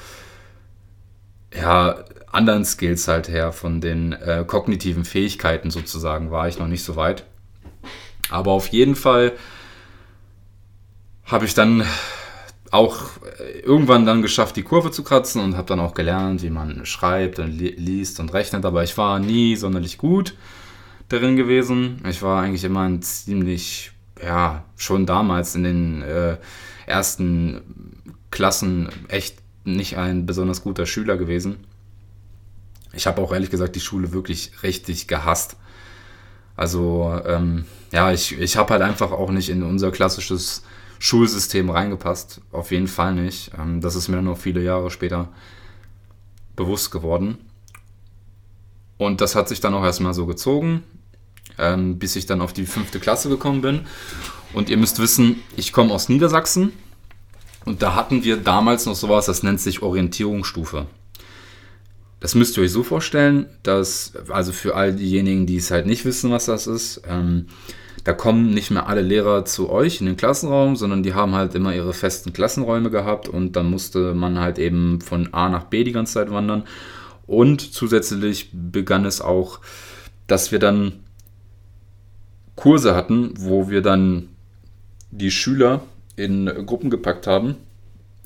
ja, 1.54 2.04
anderen 2.32 2.66
Skills 2.66 3.08
halt 3.08 3.28
her, 3.28 3.52
von 3.52 3.82
den 3.82 4.14
äh, 4.14 4.44
kognitiven 4.48 5.06
Fähigkeiten 5.06 5.70
sozusagen, 5.70 6.32
war 6.32 6.48
ich 6.48 6.60
noch 6.60 6.68
nicht 6.68 6.84
so 6.84 6.96
weit. 6.96 7.26
Aber 8.30 8.52
auf 8.52 8.68
jeden 8.68 8.96
Fall 8.96 9.34
habe 11.26 11.46
ich 11.46 11.54
dann 11.54 11.84
auch 12.72 13.02
irgendwann 13.64 14.06
dann 14.06 14.22
geschafft, 14.22 14.56
die 14.56 14.64
Kurve 14.64 14.92
zu 14.92 15.04
kratzen 15.04 15.42
und 15.42 15.58
habe 15.58 15.68
dann 15.68 15.82
auch 15.82 15.94
gelernt, 15.94 16.42
wie 16.42 16.50
man 16.50 16.86
schreibt 16.86 17.40
und 17.40 17.52
li 17.52 17.76
liest 17.78 18.20
und 18.22 18.34
rechnet. 18.34 18.64
Aber 18.64 18.84
ich 18.84 18.98
war 18.98 19.20
nie 19.20 19.58
sonderlich 19.58 19.98
gut 19.98 20.34
darin 21.12 21.36
gewesen. 21.36 22.02
Ich 22.08 22.22
war 22.22 22.42
eigentlich 22.42 22.64
immer 22.64 22.82
ein 22.82 23.02
ziemlich, 23.02 23.92
ja, 24.24 24.64
schon 24.78 25.06
damals 25.06 25.56
in 25.56 25.64
den 25.64 26.02
äh, 26.02 26.38
ersten 26.86 27.62
Klassen 28.32 28.90
echt 29.08 29.38
nicht 29.64 29.98
ein 29.98 30.26
besonders 30.26 30.64
guter 30.64 30.86
Schüler 30.86 31.18
gewesen. 31.18 31.58
Ich 32.94 33.08
habe 33.08 33.22
auch 33.22 33.32
ehrlich 33.32 33.50
gesagt 33.50 33.76
die 33.76 33.80
Schule 33.82 34.12
wirklich 34.12 34.64
richtig 34.64 35.08
gehasst. 35.08 35.56
Also 36.56 37.20
ähm, 37.26 37.66
ja, 37.92 38.12
ich, 38.12 38.38
ich 38.40 38.58
habe 38.58 38.74
halt 38.74 38.82
einfach 38.82 39.12
auch 39.12 39.32
nicht 39.32 39.50
in 39.50 39.64
unser 39.64 39.92
klassisches 39.92 40.64
Schulsystem 41.00 41.70
reingepasst. 41.70 42.42
Auf 42.52 42.72
jeden 42.72 42.88
Fall 42.88 43.16
nicht. 43.16 43.52
Ähm, 43.58 43.82
das 43.82 43.96
ist 43.96 44.08
mir 44.08 44.18
dann 44.18 44.26
noch 44.26 44.38
viele 44.38 44.62
Jahre 44.62 44.92
später 44.92 45.30
bewusst 46.56 46.92
geworden. 46.92 47.38
Und 48.98 49.22
das 49.22 49.36
hat 49.36 49.50
sich 49.50 49.60
dann 49.60 49.74
auch 49.74 49.84
erstmal 49.84 50.14
so 50.14 50.28
gezogen, 50.28 50.84
ähm, 51.58 52.00
bis 52.00 52.16
ich 52.16 52.26
dann 52.26 52.42
auf 52.42 52.54
die 52.54 52.66
fünfte 52.66 53.00
Klasse 53.00 53.30
gekommen 53.30 53.62
bin. 53.62 53.82
Und 54.54 54.70
ihr 54.70 54.78
müsst 54.78 55.00
wissen, 55.00 55.42
ich 55.56 55.74
komme 55.74 55.94
aus 55.94 56.10
Niedersachsen. 56.10 56.74
Und 57.66 57.82
da 57.82 57.96
hatten 57.96 58.24
wir 58.24 58.38
damals 58.38 58.86
noch 58.86 58.96
sowas, 58.96 59.28
das 59.28 59.44
nennt 59.44 59.62
sich 59.62 59.82
Orientierungsstufe. 59.82 60.88
Das 62.20 62.36
müsst 62.36 62.58
ihr 62.58 62.64
euch 62.64 62.72
so 62.72 62.84
vorstellen, 62.84 63.48
dass, 63.64 64.14
also 64.30 64.52
für 64.52 64.76
all 64.76 64.94
diejenigen, 64.94 65.46
die 65.46 65.58
es 65.58 65.72
halt 65.72 65.86
nicht 65.86 66.06
wissen, 66.06 66.32
was 66.32 66.46
das 66.46 66.68
ist, 66.68 67.02
ähm, 67.08 67.48
da 68.04 68.14
kommen 68.14 68.54
nicht 68.54 68.72
mehr 68.72 68.88
alle 68.88 69.02
Lehrer 69.02 69.46
zu 69.46 69.70
euch 69.70 70.00
in 70.02 70.08
den 70.08 70.18
Klassenraum, 70.18 70.76
sondern 70.76 71.04
die 71.04 71.14
haben 71.14 71.36
halt 71.36 71.54
immer 71.54 71.76
ihre 71.76 71.94
festen 71.94 72.34
Klassenräume 72.34 72.90
gehabt 72.90 73.28
und 73.28 73.56
dann 73.56 73.70
musste 73.70 74.14
man 74.14 74.40
halt 74.40 74.58
eben 74.58 75.02
von 75.02 75.34
A 75.34 75.50
nach 75.50 75.66
B 75.66 75.84
die 75.84 75.92
ganze 75.92 76.14
Zeit 76.14 76.32
wandern. 76.32 76.64
Und 77.28 77.74
zusätzlich 77.74 78.50
begann 78.54 79.06
es 79.06 79.22
auch, 79.22 79.60
dass 80.28 80.52
wir 80.52 80.60
dann 80.60 80.94
Kurse 82.62 82.94
hatten, 82.96 83.34
wo 83.40 83.72
wir 83.72 83.82
dann 83.82 84.30
die 85.10 85.32
Schüler 85.32 85.82
in 86.16 86.46
Gruppen 86.68 86.92
gepackt 86.92 87.26
haben, 87.26 87.56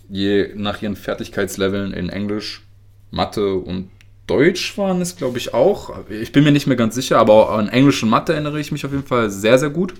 je 0.09 0.49
nach 0.55 0.81
ihren 0.81 0.97
Fertigkeitsleveln 0.97 1.93
in 1.93 2.09
Englisch, 2.09 2.61
Mathe 3.11 3.53
und 3.53 3.89
Deutsch 4.27 4.77
waren 4.77 4.99
es, 4.99 5.15
glaube 5.15 5.37
ich, 5.37 5.53
auch. 5.53 6.09
Ich 6.09 6.33
bin 6.33 6.43
mir 6.43 6.51
nicht 6.51 6.67
mehr 6.67 6.75
ganz 6.75 6.95
sicher, 6.95 7.17
aber 7.17 7.51
an 7.51 7.69
Englisch 7.69 8.03
und 8.03 8.09
Mathe 8.09 8.33
erinnere 8.33 8.59
ich 8.59 8.73
mich 8.73 8.85
auf 8.85 8.91
jeden 8.91 9.05
Fall 9.05 9.29
sehr, 9.29 9.57
sehr 9.57 9.69
gut. 9.69 9.93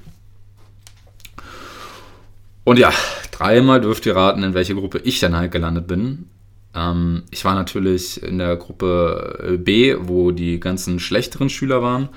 Und 2.66 2.78
ja, 2.78 2.92
dreimal 3.32 3.80
dürft 3.80 4.06
ihr 4.06 4.18
raten, 4.18 4.44
in 4.44 4.54
welche 4.54 4.76
Gruppe 4.76 4.98
ich 4.98 5.22
dann 5.22 5.36
halt 5.36 5.54
gelandet 5.54 5.88
bin. 5.88 6.30
Ähm, 6.74 7.24
ich 7.32 7.46
war 7.46 7.56
natürlich 7.56 8.22
in 8.22 8.40
der 8.40 8.58
Gruppe 8.58 9.60
B, 9.64 9.96
wo 9.98 10.32
die 10.32 10.60
ganzen 10.60 11.00
schlechteren 11.00 11.50
Schüler 11.50 11.82
waren. 11.82 12.10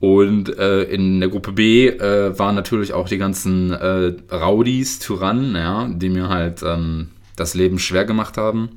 Und 0.00 0.58
äh, 0.58 0.84
in 0.84 1.20
der 1.20 1.28
Gruppe 1.28 1.52
B 1.52 1.88
äh, 1.88 2.38
waren 2.38 2.54
natürlich 2.54 2.94
auch 2.94 3.06
die 3.06 3.18
ganzen 3.18 3.70
äh, 3.70 4.14
Rowdies, 4.32 4.98
Tyrannen, 4.98 5.54
ja, 5.54 5.88
die 5.88 6.08
mir 6.08 6.30
halt 6.30 6.62
ähm, 6.62 7.10
das 7.36 7.54
Leben 7.54 7.78
schwer 7.78 8.06
gemacht 8.06 8.38
haben. 8.38 8.70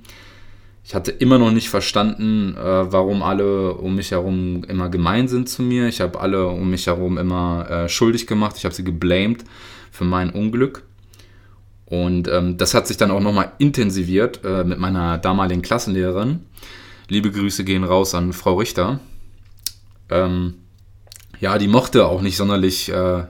Ich 0.86 0.94
hatte 0.94 1.12
immer 1.12 1.39
noch 1.39 1.51
nicht 1.51 1.70
verstanden, 1.70 2.58
äh, 2.58 2.92
warum 2.92 3.24
alle 3.24 3.75
um 3.75 3.96
mich 3.96 4.12
herum 4.12 4.65
immer 4.68 4.89
gemein 4.89 5.30
sind 5.30 5.48
zu 5.48 5.62
mir. 5.62 5.88
Ich 5.88 6.01
habe 6.01 6.20
alle 6.20 6.48
um 6.48 6.70
mich 6.70 6.88
herum 6.88 7.18
immer 7.18 7.70
äh, 7.70 7.89
schuldig 7.89 8.27
gemacht. 8.27 8.58
Ich 8.58 8.65
habe 8.65 8.75
sie 8.75 8.84
geblamed 8.84 9.46
für 9.92 10.03
mein 10.03 10.30
Unglück. 10.30 10.84
Und 11.86 12.27
ähm, 12.27 12.58
das 12.58 12.74
hat 12.74 12.88
sich 12.88 12.98
dann 12.98 13.12
auch 13.12 13.22
nochmal 13.22 13.53
intensiviert 13.60 14.42
äh, 14.44 14.65
mit 14.65 14.77
meiner 14.77 15.18
damaligen 15.20 15.62
Klassenlehrerin. 15.62 16.42
Liebe 17.08 17.32
Grüße 17.32 17.63
gehen 17.63 17.86
raus 17.86 18.13
an 18.13 18.34
Frau 18.34 18.56
Richter. 18.56 19.00
Ähm, 20.10 20.56
ja, 21.43 21.57
die 21.57 21.67
mochte 21.67 22.05
auch 22.05 22.21
nicht 22.21 22.38
sonderlich 22.38 22.88
äh, 22.88 23.25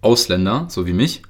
Ausländer, 0.00 0.66
so 0.68 0.84
wie 0.84 0.92
mich. 0.92 1.22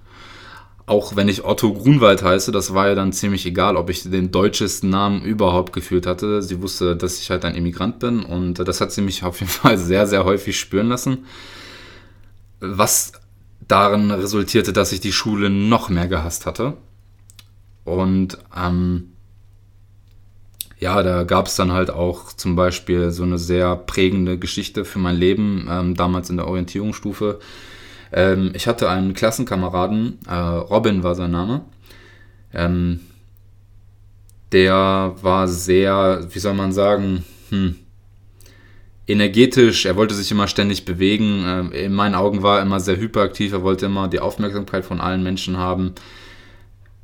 Auch 0.86 1.14
wenn 1.14 1.28
ich 1.28 1.44
Otto 1.44 1.74
Grunwald 1.74 2.22
heiße, 2.22 2.52
das 2.52 2.72
war 2.72 2.88
ja 2.88 2.94
dann 2.94 3.12
ziemlich 3.12 3.44
egal, 3.44 3.76
ob 3.76 3.90
ich 3.90 4.02
den 4.04 4.30
deutschesten 4.30 4.88
Namen 4.88 5.20
überhaupt 5.20 5.74
gefühlt 5.74 6.06
hatte. 6.06 6.40
Sie 6.40 6.62
wusste, 6.62 6.96
dass 6.96 7.20
ich 7.20 7.28
halt 7.28 7.44
ein 7.44 7.54
Immigrant 7.54 7.98
bin 7.98 8.24
und 8.24 8.54
das 8.66 8.80
hat 8.80 8.92
sie 8.92 9.02
mich 9.02 9.24
auf 9.24 9.40
jeden 9.40 9.52
Fall 9.60 9.76
sehr, 9.76 10.06
sehr 10.06 10.24
häufig 10.24 10.58
spüren 10.58 10.88
lassen. 10.88 11.26
Was 12.60 13.12
darin 13.68 14.10
resultierte, 14.10 14.72
dass 14.72 14.92
ich 14.92 15.00
die 15.00 15.12
Schule 15.12 15.50
noch 15.50 15.90
mehr 15.90 16.08
gehasst 16.08 16.46
hatte. 16.46 16.78
Und 17.84 18.38
ähm, 18.56 19.12
ja, 20.78 21.02
da 21.02 21.24
gab 21.24 21.46
es 21.46 21.56
dann 21.56 21.72
halt 21.72 21.90
auch 21.90 22.32
zum 22.32 22.54
Beispiel 22.54 23.10
so 23.10 23.22
eine 23.22 23.38
sehr 23.38 23.76
prägende 23.76 24.38
Geschichte 24.38 24.84
für 24.84 24.98
mein 24.98 25.16
Leben, 25.16 25.66
ähm, 25.70 25.94
damals 25.94 26.28
in 26.28 26.36
der 26.36 26.46
Orientierungsstufe. 26.46 27.40
Ähm, 28.12 28.50
ich 28.54 28.66
hatte 28.66 28.88
einen 28.90 29.14
Klassenkameraden, 29.14 30.18
äh, 30.28 30.34
Robin 30.34 31.02
war 31.02 31.14
sein 31.14 31.30
Name. 31.30 31.64
Ähm, 32.52 33.00
der 34.52 35.14
war 35.20 35.48
sehr, 35.48 36.26
wie 36.30 36.38
soll 36.38 36.54
man 36.54 36.72
sagen, 36.72 37.24
hm, 37.50 37.76
energetisch, 39.06 39.86
er 39.86 39.96
wollte 39.96 40.14
sich 40.14 40.30
immer 40.30 40.48
ständig 40.48 40.84
bewegen. 40.84 41.44
Ähm, 41.46 41.72
in 41.72 41.92
meinen 41.92 42.14
Augen 42.14 42.42
war 42.42 42.58
er 42.58 42.62
immer 42.62 42.80
sehr 42.80 42.96
hyperaktiv, 42.96 43.52
er 43.52 43.62
wollte 43.62 43.86
immer 43.86 44.08
die 44.08 44.20
Aufmerksamkeit 44.20 44.84
von 44.84 45.00
allen 45.00 45.22
Menschen 45.22 45.56
haben. 45.56 45.94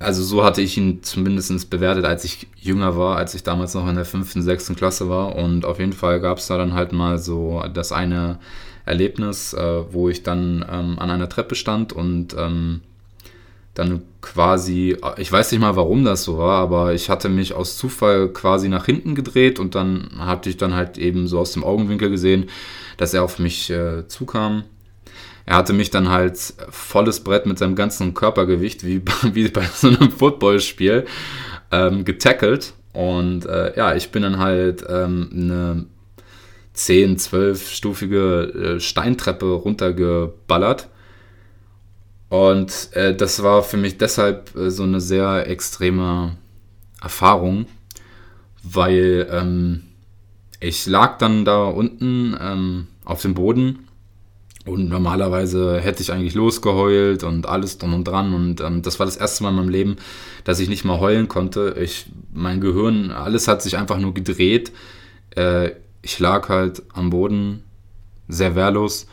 Also 0.02 0.22
so 0.22 0.44
hatte 0.44 0.60
ich 0.60 0.76
ihn 0.76 1.02
zumindest 1.02 1.70
bewertet, 1.70 2.04
als 2.04 2.24
ich 2.24 2.46
jünger 2.56 2.96
war, 2.96 3.16
als 3.16 3.34
ich 3.34 3.42
damals 3.42 3.74
noch 3.74 3.88
in 3.88 3.96
der 3.96 4.04
fünften, 4.04 4.42
sechsten 4.42 4.76
Klasse 4.76 5.08
war. 5.08 5.36
Und 5.36 5.64
auf 5.64 5.78
jeden 5.78 5.92
Fall 5.92 6.20
gab 6.20 6.38
es 6.38 6.46
da 6.46 6.56
dann 6.56 6.74
halt 6.74 6.92
mal 6.92 7.18
so 7.18 7.62
das 7.72 7.92
eine 7.92 8.38
Erlebnis, 8.84 9.52
äh, 9.54 9.92
wo 9.92 10.08
ich 10.08 10.22
dann 10.22 10.64
ähm, 10.70 10.98
an 10.98 11.10
einer 11.10 11.28
Treppe 11.28 11.54
stand 11.54 11.92
und 11.92 12.34
ähm, 12.36 12.80
dann 13.74 14.02
quasi, 14.20 14.96
ich 15.16 15.32
weiß 15.32 15.50
nicht 15.50 15.60
mal, 15.60 15.76
warum 15.76 16.04
das 16.04 16.24
so 16.24 16.36
war, 16.36 16.60
aber 16.60 16.92
ich 16.92 17.08
hatte 17.08 17.28
mich 17.28 17.54
aus 17.54 17.78
Zufall 17.78 18.28
quasi 18.28 18.68
nach 18.68 18.84
hinten 18.84 19.14
gedreht 19.14 19.58
und 19.58 19.74
dann 19.74 20.10
hatte 20.18 20.50
ich 20.50 20.58
dann 20.58 20.74
halt 20.74 20.98
eben 20.98 21.26
so 21.26 21.38
aus 21.38 21.52
dem 21.52 21.64
Augenwinkel 21.64 22.10
gesehen, 22.10 22.50
dass 22.98 23.14
er 23.14 23.24
auf 23.24 23.38
mich 23.38 23.70
äh, 23.70 24.06
zukam 24.08 24.64
er 25.44 25.56
hatte 25.56 25.72
mich 25.72 25.90
dann 25.90 26.08
halt 26.08 26.38
volles 26.70 27.20
Brett 27.20 27.46
mit 27.46 27.58
seinem 27.58 27.74
ganzen 27.74 28.14
Körpergewicht, 28.14 28.84
wie, 28.86 29.02
wie 29.32 29.48
bei 29.48 29.64
so 29.64 29.88
einem 29.88 30.10
Footballspiel, 30.10 31.06
ähm, 31.70 32.04
getackelt. 32.04 32.74
Und 32.92 33.46
äh, 33.46 33.76
ja, 33.76 33.94
ich 33.94 34.10
bin 34.10 34.22
dann 34.22 34.38
halt 34.38 34.84
ähm, 34.88 35.30
eine 35.32 35.86
10, 36.74 37.16
12-stufige 37.16 38.76
äh, 38.76 38.80
Steintreppe 38.80 39.46
runtergeballert. 39.46 40.88
Und 42.28 42.90
äh, 42.92 43.14
das 43.14 43.42
war 43.42 43.62
für 43.62 43.76
mich 43.76 43.98
deshalb 43.98 44.54
äh, 44.56 44.70
so 44.70 44.84
eine 44.84 45.00
sehr 45.00 45.48
extreme 45.48 46.36
Erfahrung, 47.02 47.66
weil 48.62 49.28
ähm, 49.30 49.82
ich 50.60 50.86
lag 50.86 51.18
dann 51.18 51.44
da 51.44 51.64
unten 51.64 52.36
ähm, 52.40 52.86
auf 53.04 53.20
dem 53.20 53.34
Boden 53.34 53.88
und 54.64 54.88
normalerweise 54.88 55.80
hätte 55.80 56.02
ich 56.02 56.12
eigentlich 56.12 56.34
losgeheult 56.34 57.24
und 57.24 57.46
alles 57.46 57.78
drum 57.78 57.94
und 57.94 58.04
dran. 58.04 58.32
Und 58.32 58.60
ähm, 58.60 58.82
das 58.82 58.98
war 58.98 59.06
das 59.06 59.16
erste 59.16 59.42
Mal 59.42 59.50
in 59.50 59.56
meinem 59.56 59.68
Leben, 59.68 59.96
dass 60.44 60.60
ich 60.60 60.68
nicht 60.68 60.84
mal 60.84 61.00
heulen 61.00 61.26
konnte. 61.26 61.76
Ich, 61.80 62.06
mein 62.32 62.60
Gehirn, 62.60 63.10
alles 63.10 63.48
hat 63.48 63.60
sich 63.62 63.76
einfach 63.76 63.98
nur 63.98 64.14
gedreht. 64.14 64.72
Äh, 65.34 65.72
ich 66.02 66.18
lag 66.20 66.48
halt 66.48 66.82
am 66.92 67.10
Boden, 67.10 67.64
sehr 68.28 68.54
wehrlos. 68.54 69.06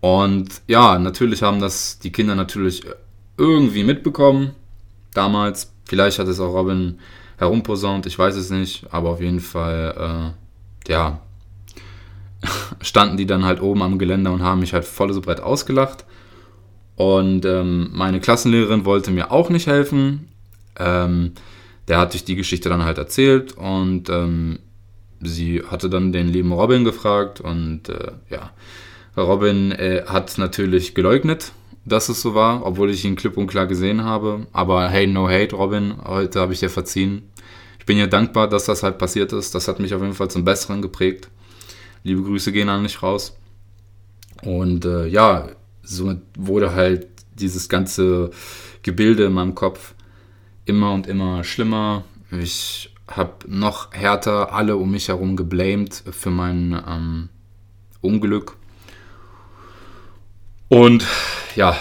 Und 0.00 0.60
ja, 0.66 0.98
natürlich 0.98 1.42
haben 1.42 1.60
das 1.60 1.98
die 1.98 2.12
Kinder 2.12 2.34
natürlich 2.34 2.82
irgendwie 3.38 3.82
mitbekommen. 3.82 4.54
Damals, 5.14 5.72
vielleicht 5.86 6.18
hat 6.18 6.28
es 6.28 6.38
auch 6.38 6.52
Robin 6.52 6.98
herumposaunt, 7.38 8.04
ich 8.04 8.18
weiß 8.18 8.36
es 8.36 8.50
nicht. 8.50 8.86
Aber 8.90 9.10
auf 9.10 9.22
jeden 9.22 9.40
Fall, 9.40 10.34
äh, 10.86 10.90
ja, 10.92 11.20
standen 12.80 13.16
die 13.16 13.26
dann 13.26 13.44
halt 13.44 13.60
oben 13.60 13.82
am 13.82 13.98
Geländer 13.98 14.32
und 14.32 14.42
haben 14.42 14.60
mich 14.60 14.72
halt 14.72 14.84
volles 14.84 15.20
Brett 15.20 15.40
ausgelacht. 15.40 16.04
Und 16.96 17.44
ähm, 17.44 17.90
meine 17.92 18.20
Klassenlehrerin 18.20 18.84
wollte 18.84 19.10
mir 19.10 19.30
auch 19.30 19.50
nicht 19.50 19.66
helfen. 19.66 20.28
Ähm, 20.78 21.32
der 21.88 21.98
hatte 21.98 22.16
ich 22.16 22.24
die 22.24 22.36
Geschichte 22.36 22.68
dann 22.68 22.84
halt 22.84 22.98
erzählt 22.98 23.52
und 23.52 24.08
ähm, 24.08 24.58
sie 25.20 25.62
hatte 25.62 25.88
dann 25.88 26.12
den 26.12 26.28
lieben 26.28 26.52
Robin 26.52 26.84
gefragt 26.84 27.40
und 27.40 27.88
äh, 27.88 28.12
ja, 28.28 28.50
Robin 29.16 29.72
äh, 29.72 30.04
hat 30.06 30.36
natürlich 30.36 30.94
geleugnet, 30.94 31.52
dass 31.84 32.08
es 32.08 32.20
so 32.20 32.34
war, 32.34 32.66
obwohl 32.66 32.90
ich 32.90 33.04
ihn 33.04 33.16
klipp 33.16 33.36
und 33.36 33.46
klar 33.46 33.66
gesehen 33.66 34.04
habe. 34.04 34.46
Aber 34.52 34.88
hey, 34.88 35.06
no 35.06 35.28
hate, 35.28 35.54
Robin, 35.54 35.94
heute 36.04 36.40
habe 36.40 36.52
ich 36.52 36.60
dir 36.60 36.70
verziehen. 36.70 37.30
Ich 37.78 37.86
bin 37.86 37.96
ihr 37.98 38.08
dankbar, 38.08 38.48
dass 38.48 38.64
das 38.64 38.82
halt 38.82 38.98
passiert 38.98 39.32
ist. 39.32 39.54
Das 39.54 39.68
hat 39.68 39.78
mich 39.78 39.94
auf 39.94 40.02
jeden 40.02 40.14
Fall 40.14 40.28
zum 40.28 40.44
Besseren 40.44 40.82
geprägt. 40.82 41.28
Liebe 42.06 42.22
Grüße 42.22 42.52
gehen 42.52 42.68
an 42.68 42.84
dich 42.84 43.02
raus. 43.02 43.36
Und 44.42 44.84
äh, 44.84 45.08
ja, 45.08 45.48
so 45.82 46.14
wurde 46.38 46.72
halt 46.72 47.08
dieses 47.34 47.68
ganze 47.68 48.30
Gebilde 48.82 49.24
in 49.24 49.32
meinem 49.32 49.56
Kopf 49.56 49.94
immer 50.66 50.92
und 50.94 51.08
immer 51.08 51.42
schlimmer. 51.42 52.04
Ich 52.30 52.94
habe 53.08 53.32
noch 53.48 53.92
härter 53.92 54.52
alle 54.52 54.76
um 54.76 54.92
mich 54.92 55.08
herum 55.08 55.34
geblamed 55.34 56.04
für 56.12 56.30
mein 56.30 56.80
ähm, 56.86 57.28
Unglück. 58.02 58.56
Und 60.68 61.04
ja, 61.56 61.76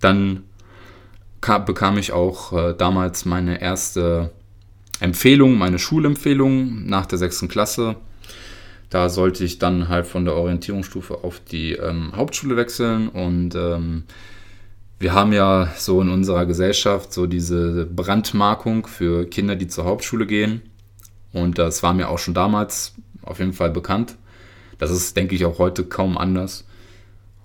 dann 0.00 0.44
kam, 1.42 1.66
bekam 1.66 1.98
ich 1.98 2.12
auch 2.12 2.54
äh, 2.54 2.72
damals 2.72 3.26
meine 3.26 3.60
erste 3.60 4.32
Empfehlung, 5.00 5.58
meine 5.58 5.78
Schulempfehlung 5.78 6.86
nach 6.86 7.04
der 7.04 7.18
sechsten 7.18 7.48
Klasse. 7.48 7.96
Da 8.90 9.08
sollte 9.08 9.44
ich 9.44 9.58
dann 9.58 9.88
halt 9.88 10.06
von 10.06 10.24
der 10.24 10.34
Orientierungsstufe 10.34 11.24
auf 11.24 11.40
die 11.40 11.72
ähm, 11.72 12.12
Hauptschule 12.14 12.56
wechseln 12.56 13.08
und 13.08 13.54
ähm, 13.54 14.04
wir 14.98 15.12
haben 15.12 15.32
ja 15.32 15.72
so 15.76 16.00
in 16.00 16.08
unserer 16.08 16.46
Gesellschaft 16.46 17.12
so 17.12 17.26
diese 17.26 17.86
Brandmarkung 17.86 18.86
für 18.86 19.26
Kinder, 19.26 19.54
die 19.54 19.68
zur 19.68 19.84
Hauptschule 19.84 20.26
gehen. 20.26 20.62
Und 21.32 21.58
das 21.58 21.82
war 21.82 21.92
mir 21.92 22.08
auch 22.08 22.18
schon 22.18 22.32
damals 22.32 22.94
auf 23.20 23.38
jeden 23.38 23.52
Fall 23.52 23.70
bekannt. 23.70 24.16
Das 24.78 24.90
ist, 24.90 25.16
denke 25.16 25.34
ich, 25.34 25.44
auch 25.44 25.58
heute 25.58 25.84
kaum 25.84 26.16
anders. 26.16 26.64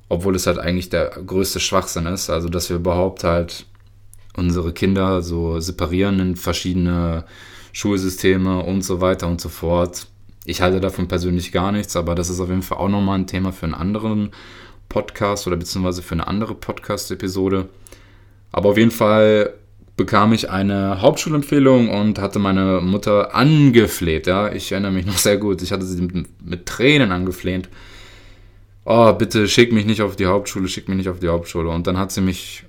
Obwohl 0.08 0.36
es 0.36 0.48
halt 0.48 0.60
eigentlich 0.60 0.90
der 0.90 1.10
größte 1.10 1.60
Schwachsinn 1.60 2.06
ist. 2.06 2.30
Also, 2.30 2.48
dass 2.48 2.70
wir 2.70 2.78
überhaupt 2.78 3.26
halt 3.26 3.66
unsere 4.38 4.72
Kinder 4.72 5.22
so 5.22 5.60
separieren 5.60 6.20
in 6.20 6.36
verschiedene 6.38 7.26
Schulsysteme 7.74 8.64
und 8.64 8.82
so 8.82 9.02
weiter 9.02 9.28
und 9.28 9.42
so 9.42 9.50
fort. 9.50 10.08
Ich 10.46 10.62
halte 10.62 10.80
davon 10.80 11.08
persönlich 11.08 11.52
gar 11.52 11.72
nichts, 11.72 11.96
aber 11.96 12.16
das 12.16 12.30
ist 12.30 12.40
auf 12.40 12.50
jeden 12.50 12.64
Fall 12.64 12.80
auch 12.80 12.90
nochmal 12.90 13.20
ein 13.20 13.28
Thema 13.28 13.52
für 13.52 13.66
einen 13.66 13.76
anderen 13.76 14.32
Podcast 14.90 15.48
oder 15.48 15.56
beziehungsweise 15.56 16.02
für 16.02 16.14
eine 16.14 16.28
andere 16.28 16.56
Podcast-Episode. 16.56 17.70
Aber 18.52 18.70
auf 18.70 18.78
jeden 18.78 18.92
Fall 18.92 19.54
bekam 19.96 20.34
ich 20.34 20.50
eine 20.50 21.02
Hauptschulempfehlung 21.02 21.90
und 21.90 22.20
hatte 22.20 22.40
meine 22.40 22.82
Mutter 22.82 23.36
angefleht. 23.36 24.26
Ja, 24.28 24.52
ich 24.52 24.72
erinnere 24.72 24.92
mich 24.92 25.06
noch 25.06 25.18
sehr 25.18 25.38
gut. 25.38 25.62
Ich 25.62 25.72
hatte 25.72 25.86
sie 25.86 26.02
mit, 26.02 26.28
mit 26.44 26.66
Tränen 26.66 27.12
angefleht. 27.12 27.70
Oh, 28.84 29.14
bitte 29.14 29.48
schick 29.48 29.72
mich 29.72 29.86
nicht 29.86 30.02
auf 30.02 30.16
die 30.16 30.26
Hauptschule, 30.26 30.68
schick 30.68 30.88
mich 30.90 30.98
nicht 30.98 31.10
auf 31.10 31.20
die 31.20 31.28
Hauptschule. 31.28 31.70
Und 31.70 31.86
dann 31.86 32.00
hat 32.00 32.12
sie 32.12 32.22
mich 32.22 32.64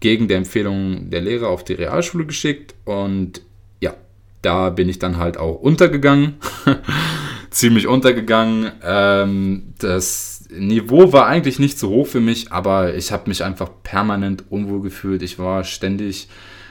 gegen 0.00 0.28
die 0.28 0.34
Empfehlung 0.34 1.10
der 1.10 1.20
Lehrer 1.20 1.48
auf 1.48 1.62
die 1.62 1.74
Realschule 1.74 2.24
geschickt 2.24 2.74
und 2.86 3.42
da 4.42 4.70
bin 4.70 4.88
ich 4.88 4.98
dann 4.98 5.16
halt 5.16 5.38
auch 5.38 5.60
untergegangen. 5.60 6.34
Ziemlich 7.50 7.86
untergegangen. 7.86 8.72
Ähm, 8.82 9.74
das 9.78 10.44
Niveau 10.50 11.12
war 11.12 11.26
eigentlich 11.26 11.58
nicht 11.58 11.78
so 11.78 11.88
hoch 11.90 12.06
für 12.06 12.20
mich, 12.20 12.52
aber 12.52 12.94
ich 12.94 13.12
habe 13.12 13.28
mich 13.28 13.44
einfach 13.44 13.70
permanent 13.82 14.44
unwohl 14.50 14.82
gefühlt. 14.82 15.22
Ich 15.22 15.38
war 15.38 15.64
ständig 15.64 16.28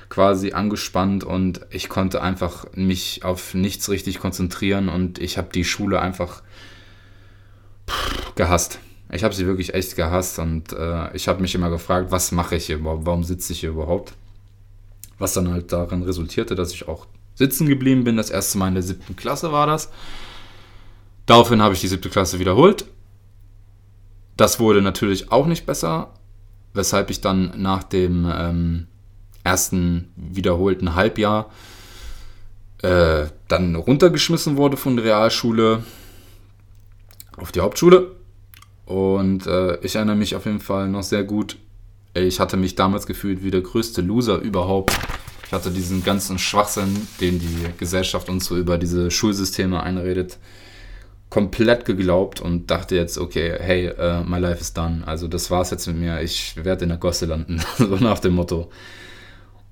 quasi 0.09 0.51
angespannt 0.51 1.23
und 1.23 1.61
ich 1.69 1.87
konnte 1.87 2.21
einfach 2.21 2.65
mich 2.75 3.23
auf 3.23 3.53
nichts 3.53 3.89
richtig 3.89 4.19
konzentrieren 4.19 4.89
und 4.89 5.19
ich 5.19 5.37
habe 5.37 5.49
die 5.53 5.63
Schule 5.63 6.01
einfach 6.01 6.43
gehasst. 8.35 8.79
Ich 9.09 9.23
habe 9.23 9.33
sie 9.33 9.45
wirklich 9.45 9.73
echt 9.73 9.95
gehasst 9.95 10.37
und 10.39 10.73
äh, 10.73 11.15
ich 11.15 11.27
habe 11.27 11.41
mich 11.41 11.55
immer 11.55 11.69
gefragt, 11.69 12.11
was 12.11 12.31
mache 12.33 12.57
ich 12.57 12.65
hier 12.65 12.77
überhaupt, 12.77 13.05
warum 13.05 13.23
sitze 13.23 13.53
ich 13.53 13.61
hier 13.61 13.69
überhaupt? 13.69 14.13
Was 15.17 15.33
dann 15.33 15.49
halt 15.49 15.71
darin 15.71 16.03
resultierte, 16.03 16.55
dass 16.55 16.73
ich 16.73 16.87
auch 16.87 17.07
sitzen 17.41 17.67
geblieben 17.67 18.03
bin. 18.03 18.17
Das 18.17 18.29
erste 18.29 18.59
Mal 18.59 18.67
in 18.67 18.75
der 18.75 18.83
siebten 18.83 19.15
Klasse 19.15 19.51
war 19.51 19.65
das. 19.65 19.89
Daraufhin 21.25 21.61
habe 21.61 21.73
ich 21.73 21.81
die 21.81 21.87
siebte 21.87 22.09
Klasse 22.09 22.37
wiederholt. 22.37 22.85
Das 24.37 24.59
wurde 24.59 24.81
natürlich 24.83 25.31
auch 25.31 25.47
nicht 25.47 25.65
besser, 25.65 26.13
weshalb 26.73 27.09
ich 27.09 27.19
dann 27.19 27.53
nach 27.57 27.83
dem 27.83 28.31
ähm, 28.31 28.87
ersten 29.43 30.11
wiederholten 30.15 30.93
Halbjahr 30.93 31.49
äh, 32.83 33.25
dann 33.47 33.75
runtergeschmissen 33.75 34.55
wurde 34.55 34.77
von 34.77 34.95
der 34.95 35.05
Realschule 35.05 35.83
auf 37.37 37.51
die 37.51 37.61
Hauptschule. 37.61 38.11
Und 38.85 39.47
äh, 39.47 39.79
ich 39.81 39.95
erinnere 39.95 40.15
mich 40.15 40.35
auf 40.35 40.45
jeden 40.45 40.59
Fall 40.59 40.89
noch 40.89 41.03
sehr 41.03 41.23
gut. 41.23 41.57
Ich 42.13 42.39
hatte 42.39 42.57
mich 42.57 42.75
damals 42.75 43.07
gefühlt 43.07 43.43
wie 43.43 43.51
der 43.51 43.61
größte 43.61 44.01
Loser 44.01 44.37
überhaupt. 44.39 44.91
Ich 45.51 45.53
hatte 45.53 45.69
diesen 45.69 46.01
ganzen 46.01 46.39
Schwachsinn, 46.39 47.09
den 47.19 47.37
die 47.37 47.77
Gesellschaft 47.77 48.29
uns 48.29 48.45
so 48.45 48.55
über 48.55 48.77
diese 48.77 49.11
Schulsysteme 49.11 49.83
einredet, 49.83 50.37
komplett 51.29 51.83
geglaubt 51.83 52.39
und 52.39 52.71
dachte 52.71 52.95
jetzt, 52.95 53.17
okay, 53.17 53.57
hey, 53.59 53.89
uh, 53.89 54.23
my 54.23 54.39
life 54.39 54.61
is 54.61 54.71
done. 54.71 55.03
Also 55.05 55.27
das 55.27 55.51
war's 55.51 55.69
jetzt 55.71 55.87
mit 55.87 55.97
mir. 55.97 56.21
Ich 56.21 56.55
werde 56.55 56.83
in 56.83 56.89
der 56.89 56.97
Gosse 56.97 57.25
landen, 57.25 57.61
so 57.77 57.97
nach 57.97 58.19
dem 58.19 58.35
Motto. 58.35 58.71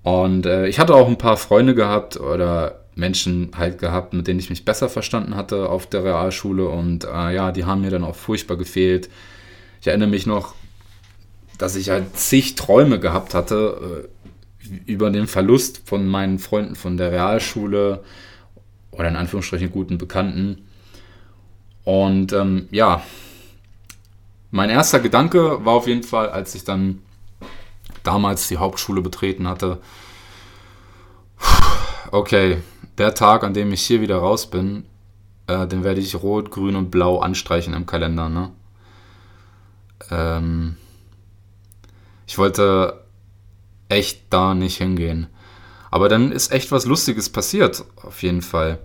Und 0.03 0.45
äh, 0.45 0.67
ich 0.67 0.79
hatte 0.79 0.93
auch 0.93 1.07
ein 1.07 1.17
paar 1.17 1.37
Freunde 1.37 1.75
gehabt 1.75 2.19
oder 2.19 2.83
Menschen 2.95 3.51
halt 3.55 3.77
gehabt, 3.77 4.11
mit 4.11 4.27
denen 4.27 4.41
ich 4.41 4.49
mich 4.49 4.65
besser 4.65 4.89
verstanden 4.89 5.37
hatte 5.37 5.69
auf 5.69 5.87
der 5.87 6.03
Realschule. 6.03 6.67
Und 6.67 7.05
äh, 7.05 7.33
ja, 7.33 7.53
die 7.53 7.63
haben 7.63 7.79
mir 7.79 7.89
dann 7.89 8.03
auch 8.03 8.15
furchtbar 8.15 8.57
gefehlt. 8.57 9.09
Ich 9.79 9.87
erinnere 9.87 10.09
mich 10.09 10.25
noch, 10.25 10.55
dass 11.57 11.77
ich 11.77 11.89
halt 11.89 12.17
zig 12.17 12.55
Träume 12.55 12.99
gehabt 12.99 13.33
hatte 13.33 14.07
äh, 14.07 14.18
über 14.85 15.09
den 15.09 15.27
Verlust 15.27 15.81
von 15.85 16.07
meinen 16.07 16.39
Freunden 16.39 16.75
von 16.75 16.97
der 16.97 17.11
Realschule 17.11 18.03
oder 18.91 19.07
in 19.07 19.15
Anführungsstrichen 19.15 19.71
guten 19.71 19.97
Bekannten. 19.97 20.65
Und 21.83 22.33
ähm, 22.33 22.67
ja, 22.71 23.01
mein 24.51 24.69
erster 24.69 24.99
Gedanke 24.99 25.63
war 25.65 25.73
auf 25.73 25.87
jeden 25.87 26.03
Fall, 26.03 26.29
als 26.29 26.55
ich 26.55 26.63
dann 26.63 27.01
damals 28.03 28.47
die 28.47 28.57
Hauptschule 28.57 29.01
betreten 29.01 29.47
hatte, 29.47 29.79
okay, 32.11 32.57
der 32.97 33.13
Tag, 33.13 33.43
an 33.43 33.53
dem 33.53 33.71
ich 33.71 33.81
hier 33.81 34.01
wieder 34.01 34.17
raus 34.17 34.49
bin, 34.49 34.85
äh, 35.47 35.67
den 35.67 35.83
werde 35.83 36.01
ich 36.01 36.15
rot, 36.15 36.51
grün 36.51 36.75
und 36.75 36.91
blau 36.91 37.19
anstreichen 37.19 37.73
im 37.73 37.85
Kalender. 37.85 38.29
Ne? 38.29 38.51
Ähm, 40.11 40.77
ich 42.27 42.37
wollte 42.37 42.98
echt 43.89 44.21
da 44.29 44.53
nicht 44.53 44.77
hingehen. 44.77 45.27
Aber 45.91 46.07
dann 46.07 46.31
ist 46.31 46.51
echt 46.51 46.71
was 46.71 46.85
Lustiges 46.85 47.29
passiert, 47.29 47.83
auf 47.97 48.23
jeden 48.23 48.41
Fall. 48.41 48.79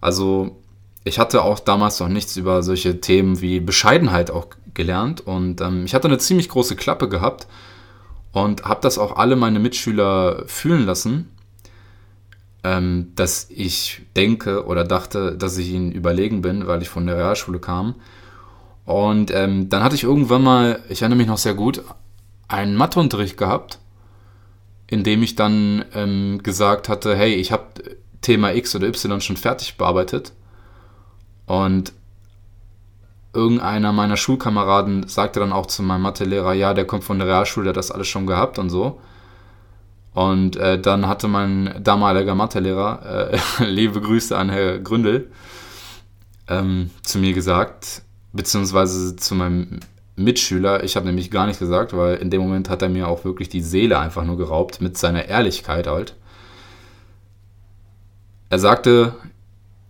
Also, 0.00 0.56
ich 1.04 1.18
hatte 1.18 1.42
auch 1.42 1.60
damals 1.60 2.00
noch 2.00 2.08
nichts 2.08 2.36
über 2.36 2.62
solche 2.62 3.00
Themen 3.00 3.40
wie 3.40 3.60
Bescheidenheit 3.60 4.30
auch 4.30 4.48
gelernt 4.74 5.20
und 5.20 5.60
ähm, 5.60 5.84
ich 5.84 5.94
hatte 5.94 6.08
eine 6.08 6.18
ziemlich 6.18 6.48
große 6.48 6.76
Klappe 6.76 7.08
gehabt 7.08 7.46
und 8.32 8.64
habe 8.64 8.80
das 8.82 8.98
auch 8.98 9.16
alle 9.16 9.36
meine 9.36 9.60
Mitschüler 9.60 10.44
fühlen 10.46 10.84
lassen 10.84 11.28
ähm, 12.64 13.12
dass 13.14 13.46
ich 13.50 14.02
denke 14.16 14.64
oder 14.64 14.84
dachte, 14.84 15.36
dass 15.36 15.58
ich 15.58 15.68
ihnen 15.68 15.92
überlegen 15.92 16.40
bin, 16.40 16.66
weil 16.66 16.82
ich 16.82 16.88
von 16.88 17.06
der 17.06 17.18
Realschule 17.18 17.60
kam. 17.60 17.94
Und 18.86 19.30
ähm, 19.32 19.68
dann 19.68 19.84
hatte 19.84 19.94
ich 19.94 20.02
irgendwann 20.02 20.42
mal, 20.42 20.82
ich 20.88 21.02
erinnere 21.02 21.18
mich 21.18 21.26
noch 21.26 21.38
sehr 21.38 21.54
gut, 21.54 21.82
einen 22.48 22.74
Matheunterricht 22.74 23.36
gehabt, 23.36 23.78
in 24.86 25.04
dem 25.04 25.22
ich 25.22 25.34
dann 25.34 25.84
ähm, 25.94 26.40
gesagt 26.42 26.88
hatte, 26.88 27.16
hey, 27.16 27.34
ich 27.34 27.52
habe 27.52 27.66
Thema 28.20 28.54
X 28.54 28.74
oder 28.74 28.88
Y 28.88 29.20
schon 29.20 29.36
fertig 29.36 29.76
bearbeitet. 29.76 30.32
Und 31.46 31.92
irgendeiner 33.32 33.92
meiner 33.92 34.16
Schulkameraden 34.16 35.08
sagte 35.08 35.40
dann 35.40 35.52
auch 35.52 35.66
zu 35.66 35.82
meinem 35.82 36.02
Mathelehrer, 36.02 36.54
ja, 36.54 36.74
der 36.74 36.86
kommt 36.86 37.04
von 37.04 37.18
der 37.18 37.28
Realschule, 37.28 37.64
der 37.64 37.70
hat 37.70 37.76
das 37.76 37.90
alles 37.90 38.08
schon 38.08 38.26
gehabt 38.26 38.58
und 38.58 38.70
so. 38.70 39.00
Und 40.14 40.56
äh, 40.56 40.80
dann 40.80 41.08
hatte 41.08 41.26
mein 41.26 41.80
damaliger 41.82 42.34
Mathelehrer, 42.34 43.32
äh, 43.58 43.64
liebe 43.64 44.00
Grüße 44.00 44.36
an 44.36 44.48
Herr 44.48 44.78
Gründel, 44.78 45.30
ähm, 46.48 46.90
zu 47.02 47.18
mir 47.18 47.32
gesagt, 47.32 48.02
beziehungsweise 48.32 49.16
zu 49.16 49.34
meinem 49.34 49.80
Mitschüler, 50.16 50.84
ich 50.84 50.96
habe 50.96 51.06
nämlich 51.06 51.30
gar 51.30 51.46
nicht 51.46 51.58
gesagt, 51.58 51.96
weil 51.96 52.16
in 52.16 52.30
dem 52.30 52.40
Moment 52.40 52.70
hat 52.70 52.82
er 52.82 52.88
mir 52.88 53.08
auch 53.08 53.24
wirklich 53.24 53.48
die 53.48 53.60
Seele 53.60 53.98
einfach 53.98 54.24
nur 54.24 54.36
geraubt, 54.36 54.80
mit 54.80 54.96
seiner 54.96 55.26
Ehrlichkeit 55.26 55.86
halt. 55.86 56.14
Er 58.48 58.58
sagte, 58.60 59.14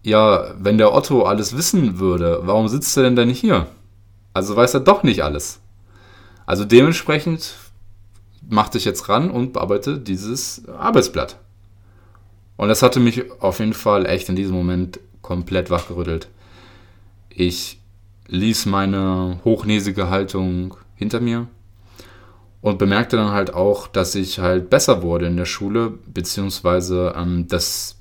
ja, 0.02 0.54
wenn 0.58 0.78
der 0.78 0.94
Otto 0.94 1.24
alles 1.24 1.56
wissen 1.56 1.98
würde, 1.98 2.40
warum 2.42 2.68
sitzt 2.68 2.96
er 2.96 3.02
denn 3.02 3.16
da 3.16 3.24
nicht 3.24 3.40
hier? 3.40 3.66
Also 4.32 4.56
weiß 4.56 4.74
er 4.74 4.80
doch 4.80 5.02
nicht 5.02 5.22
alles. 5.22 5.60
Also 6.46 6.64
dementsprechend 6.64 7.54
mach 8.48 8.68
dich 8.68 8.84
jetzt 8.84 9.08
ran 9.08 9.30
und 9.30 9.52
bearbeite 9.52 9.98
dieses 9.98 10.68
Arbeitsblatt. 10.68 11.38
Und 12.56 12.68
das 12.68 12.82
hatte 12.82 13.00
mich 13.00 13.30
auf 13.40 13.58
jeden 13.58 13.72
Fall 13.72 14.06
echt 14.06 14.28
in 14.28 14.36
diesem 14.36 14.54
Moment 14.54 15.00
komplett 15.22 15.70
wachgerüttelt. 15.70 16.28
Ich 17.30 17.80
ließ 18.28 18.66
meine 18.66 19.40
hochnäsige 19.44 20.10
Haltung 20.10 20.76
hinter 20.94 21.20
mir 21.20 21.46
und 22.60 22.78
bemerkte 22.78 23.16
dann 23.16 23.32
halt 23.32 23.52
auch, 23.52 23.88
dass 23.88 24.14
ich 24.14 24.38
halt 24.38 24.70
besser 24.70 25.02
wurde 25.02 25.26
in 25.26 25.36
der 25.36 25.44
Schule, 25.44 25.98
beziehungsweise 26.06 27.14
ähm, 27.16 27.46
das 27.46 27.96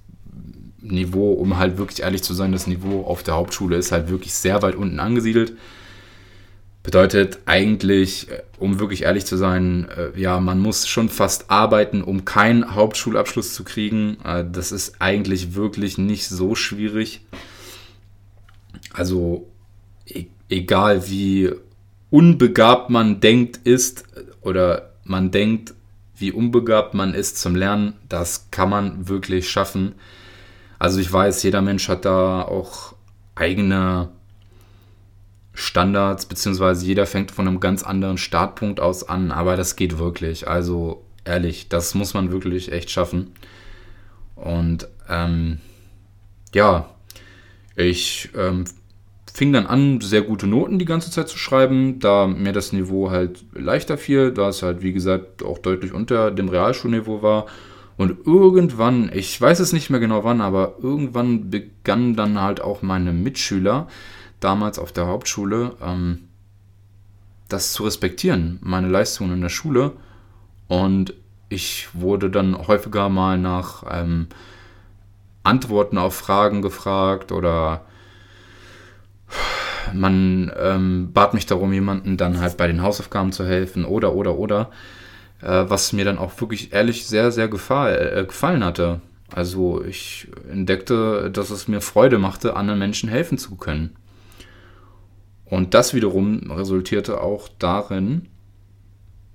Niveau, 0.81 1.33
um 1.33 1.57
halt 1.57 1.77
wirklich 1.77 2.01
ehrlich 2.01 2.23
zu 2.23 2.33
sein, 2.33 2.51
das 2.51 2.67
Niveau 2.67 3.03
auf 3.03 3.23
der 3.23 3.35
Hauptschule 3.35 3.77
ist 3.77 3.91
halt 3.91 4.09
wirklich 4.09 4.33
sehr 4.33 4.61
weit 4.61 4.75
unten 4.75 4.99
angesiedelt. 4.99 5.53
Bedeutet 6.83 7.39
eigentlich, 7.45 8.29
äh, 8.29 8.41
um 8.57 8.79
wirklich 8.79 9.03
ehrlich 9.03 9.25
zu 9.25 9.37
sein, 9.37 9.87
äh, 9.97 10.19
ja, 10.19 10.39
man 10.39 10.59
muss 10.59 10.87
schon 10.87 11.09
fast 11.09 11.49
arbeiten, 11.49 12.01
um 12.01 12.25
keinen 12.25 12.75
Hauptschulabschluss 12.75 13.53
zu 13.53 13.63
kriegen. 13.63 14.17
Äh, 14.23 14.45
das 14.49 14.71
ist 14.71 15.01
eigentlich 15.01 15.55
wirklich 15.55 15.97
nicht 15.97 16.27
so 16.27 16.55
schwierig. 16.55 17.25
Also 18.93 19.47
egal 20.49 21.09
wie 21.09 21.51
unbegabt 22.09 22.89
man 22.89 23.19
denkt 23.19 23.57
ist 23.63 24.05
oder 24.41 24.91
man 25.03 25.31
denkt, 25.31 25.73
wie 26.15 26.31
unbegabt 26.31 26.93
man 26.93 27.13
ist 27.13 27.39
zum 27.39 27.55
Lernen, 27.55 27.93
das 28.07 28.49
kann 28.51 28.69
man 28.69 29.07
wirklich 29.09 29.49
schaffen. 29.49 29.95
Also 30.79 30.99
ich 30.99 31.11
weiß, 31.11 31.41
jeder 31.43 31.61
Mensch 31.61 31.87
hat 31.89 32.05
da 32.05 32.43
auch 32.43 32.93
eigene 33.35 34.09
Standards, 35.53 36.25
beziehungsweise 36.25 36.85
jeder 36.85 37.05
fängt 37.05 37.31
von 37.31 37.47
einem 37.47 37.59
ganz 37.59 37.83
anderen 37.83 38.17
Startpunkt 38.17 38.79
aus 38.79 39.07
an, 39.07 39.31
aber 39.31 39.55
das 39.55 39.75
geht 39.75 39.97
wirklich. 39.97 40.47
Also 40.47 41.03
ehrlich, 41.25 41.69
das 41.69 41.95
muss 41.95 42.13
man 42.13 42.31
wirklich 42.31 42.71
echt 42.71 42.89
schaffen. 42.89 43.33
Und 44.35 44.87
ähm, 45.09 45.59
ja, 46.53 46.89
ich 47.75 48.29
ähm, 48.35 48.65
fing 49.33 49.51
dann 49.51 49.65
an, 49.65 49.99
sehr 49.99 50.21
gute 50.21 50.45
Noten 50.45 50.77
die 50.77 50.85
ganze 50.85 51.09
Zeit 51.09 51.27
zu 51.27 51.37
schreiben, 51.37 51.99
da 51.99 52.27
mir 52.27 52.53
das 52.53 52.71
Niveau 52.71 53.09
halt 53.09 53.43
leichter 53.53 53.97
fiel, 53.97 54.31
da 54.31 54.49
es 54.49 54.61
halt, 54.61 54.83
wie 54.83 54.93
gesagt, 54.93 55.43
auch 55.43 55.57
deutlich 55.57 55.91
unter 55.91 56.29
dem 56.29 56.49
Realschulniveau 56.49 57.23
war. 57.23 57.47
Und 57.97 58.25
irgendwann, 58.25 59.11
ich 59.13 59.39
weiß 59.39 59.59
es 59.59 59.73
nicht 59.73 59.89
mehr 59.89 59.99
genau 59.99 60.23
wann, 60.23 60.41
aber 60.41 60.75
irgendwann 60.81 61.49
begannen 61.49 62.15
dann 62.15 62.39
halt 62.39 62.61
auch 62.61 62.81
meine 62.81 63.11
Mitschüler, 63.11 63.87
damals 64.39 64.77
auf 64.77 64.91
der 64.91 65.07
Hauptschule, 65.07 65.73
ähm, 65.81 66.27
das 67.49 67.73
zu 67.73 67.83
respektieren, 67.83 68.59
meine 68.61 68.87
Leistungen 68.87 69.33
in 69.33 69.41
der 69.41 69.49
Schule. 69.49 69.93
Und 70.67 71.13
ich 71.49 71.89
wurde 71.93 72.29
dann 72.29 72.67
häufiger 72.67 73.09
mal 73.09 73.37
nach 73.37 73.83
ähm, 73.89 74.27
Antworten 75.43 75.97
auf 75.97 76.15
Fragen 76.15 76.61
gefragt 76.61 77.31
oder 77.31 77.85
man 79.93 80.51
ähm, 80.57 81.11
bat 81.13 81.33
mich 81.33 81.45
darum, 81.45 81.73
jemanden 81.73 82.17
dann 82.17 82.39
halt 82.39 82.57
bei 82.57 82.67
den 82.67 82.81
Hausaufgaben 82.81 83.31
zu 83.31 83.45
helfen 83.45 83.85
oder, 83.85 84.13
oder, 84.13 84.37
oder. 84.37 84.69
Äh, 85.41 85.69
was 85.69 85.91
mir 85.91 86.05
dann 86.05 86.17
auch 86.17 86.39
wirklich 86.39 86.71
ehrlich 86.71 87.05
sehr, 87.05 87.31
sehr 87.31 87.49
gefall, 87.49 88.13
äh, 88.15 88.25
gefallen 88.25 88.63
hatte. 88.63 89.01
Also 89.33 89.83
ich 89.83 90.27
entdeckte, 90.49 91.29
dass 91.31 91.49
es 91.49 91.67
mir 91.67 91.81
Freude 91.81 92.17
machte, 92.19 92.55
anderen 92.55 92.79
Menschen 92.79 93.09
helfen 93.09 93.37
zu 93.37 93.55
können. 93.55 93.95
Und 95.45 95.73
das 95.73 95.93
wiederum 95.93 96.51
resultierte 96.51 97.21
auch 97.21 97.49
darin, 97.59 98.29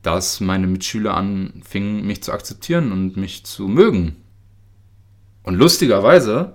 dass 0.02 0.40
meine 0.40 0.66
Mitschüler 0.66 1.14
anfingen, 1.14 2.06
mich 2.06 2.22
zu 2.22 2.32
akzeptieren 2.32 2.92
und 2.92 3.16
mich 3.16 3.44
zu 3.44 3.68
mögen. 3.68 4.16
Und 5.42 5.56
lustigerweise, 5.56 6.54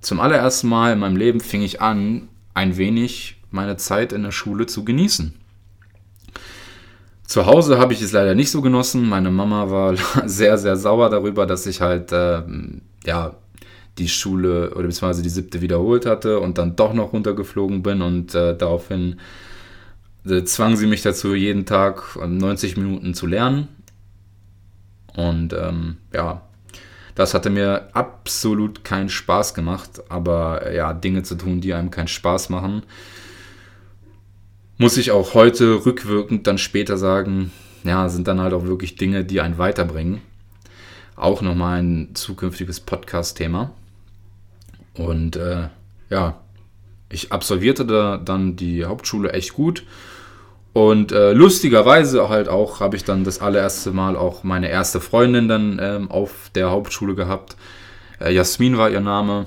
zum 0.00 0.20
allerersten 0.20 0.68
Mal 0.68 0.94
in 0.94 0.98
meinem 0.98 1.16
Leben 1.16 1.40
fing 1.40 1.62
ich 1.62 1.80
an, 1.80 2.28
ein 2.54 2.76
wenig 2.76 3.36
meine 3.50 3.76
Zeit 3.76 4.12
in 4.12 4.22
der 4.22 4.32
Schule 4.32 4.66
zu 4.66 4.84
genießen. 4.84 5.34
Zu 7.24 7.46
Hause 7.46 7.78
habe 7.78 7.92
ich 7.92 8.02
es 8.02 8.12
leider 8.12 8.34
nicht 8.34 8.50
so 8.50 8.60
genossen. 8.60 9.08
Meine 9.08 9.30
Mama 9.30 9.70
war 9.70 9.94
sehr, 10.26 10.58
sehr 10.58 10.76
sauer 10.76 11.10
darüber, 11.10 11.46
dass 11.46 11.66
ich 11.66 11.80
halt 11.80 12.12
äh, 12.12 12.42
ja, 13.04 13.36
die 13.98 14.08
Schule 14.08 14.70
oder 14.70 14.88
beziehungsweise 14.88 15.22
die 15.22 15.28
siebte 15.28 15.60
wiederholt 15.60 16.06
hatte 16.06 16.40
und 16.40 16.58
dann 16.58 16.76
doch 16.76 16.92
noch 16.92 17.12
runtergeflogen 17.12 17.82
bin 17.82 18.02
und 18.02 18.34
äh, 18.34 18.56
daraufhin 18.56 19.20
äh, 20.26 20.42
zwang 20.44 20.76
sie 20.76 20.86
mich 20.86 21.02
dazu, 21.02 21.34
jeden 21.34 21.66
Tag 21.66 22.16
90 22.16 22.76
Minuten 22.76 23.14
zu 23.14 23.26
lernen. 23.26 23.68
Und 25.14 25.52
ähm, 25.52 25.96
ja, 26.12 26.42
das 27.20 27.34
hatte 27.34 27.50
mir 27.50 27.90
absolut 27.92 28.82
keinen 28.82 29.10
Spaß 29.10 29.52
gemacht, 29.52 30.02
aber 30.08 30.72
ja, 30.72 30.94
Dinge 30.94 31.22
zu 31.22 31.34
tun, 31.34 31.60
die 31.60 31.74
einem 31.74 31.90
keinen 31.90 32.08
Spaß 32.08 32.48
machen, 32.48 32.82
muss 34.78 34.96
ich 34.96 35.10
auch 35.10 35.34
heute 35.34 35.84
rückwirkend 35.84 36.46
dann 36.46 36.56
später 36.56 36.96
sagen, 36.96 37.52
ja, 37.84 38.08
sind 38.08 38.26
dann 38.26 38.40
halt 38.40 38.54
auch 38.54 38.64
wirklich 38.64 38.96
Dinge, 38.96 39.22
die 39.22 39.42
einen 39.42 39.58
weiterbringen. 39.58 40.22
Auch 41.14 41.42
nochmal 41.42 41.82
ein 41.82 42.14
zukünftiges 42.14 42.80
Podcast-Thema. 42.80 43.72
Und 44.94 45.36
äh, 45.36 45.68
ja, 46.08 46.40
ich 47.10 47.32
absolvierte 47.32 47.84
da 47.84 48.16
dann 48.16 48.56
die 48.56 48.86
Hauptschule 48.86 49.34
echt 49.34 49.52
gut. 49.52 49.84
Und 50.72 51.10
äh, 51.10 51.32
lustigerweise 51.32 52.28
halt 52.28 52.48
auch 52.48 52.80
habe 52.80 52.96
ich 52.96 53.04
dann 53.04 53.24
das 53.24 53.40
allererste 53.40 53.90
Mal 53.90 54.16
auch 54.16 54.44
meine 54.44 54.68
erste 54.68 55.00
Freundin 55.00 55.48
dann 55.48 55.80
ähm, 55.82 56.10
auf 56.10 56.50
der 56.54 56.70
Hauptschule 56.70 57.14
gehabt. 57.14 57.56
Äh, 58.20 58.32
Jasmin 58.32 58.78
war 58.78 58.88
ihr 58.90 59.00
Name. 59.00 59.46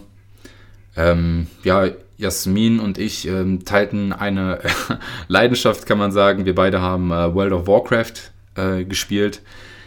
Ähm, 0.97 1.47
ja, 1.63 1.87
Jasmin 2.17 2.79
und 2.79 2.97
ich 2.97 3.27
ähm, 3.27 3.63
teilten 3.63 4.11
eine 4.11 4.59
Leidenschaft, 5.27 5.85
kann 5.85 5.97
man 5.97 6.11
sagen. 6.11 6.45
Wir 6.45 6.55
beide 6.55 6.81
haben 6.81 7.11
äh, 7.11 7.33
World 7.33 7.53
of 7.53 7.67
Warcraft 7.67 8.31
äh, 8.55 8.83
gespielt. 8.83 9.41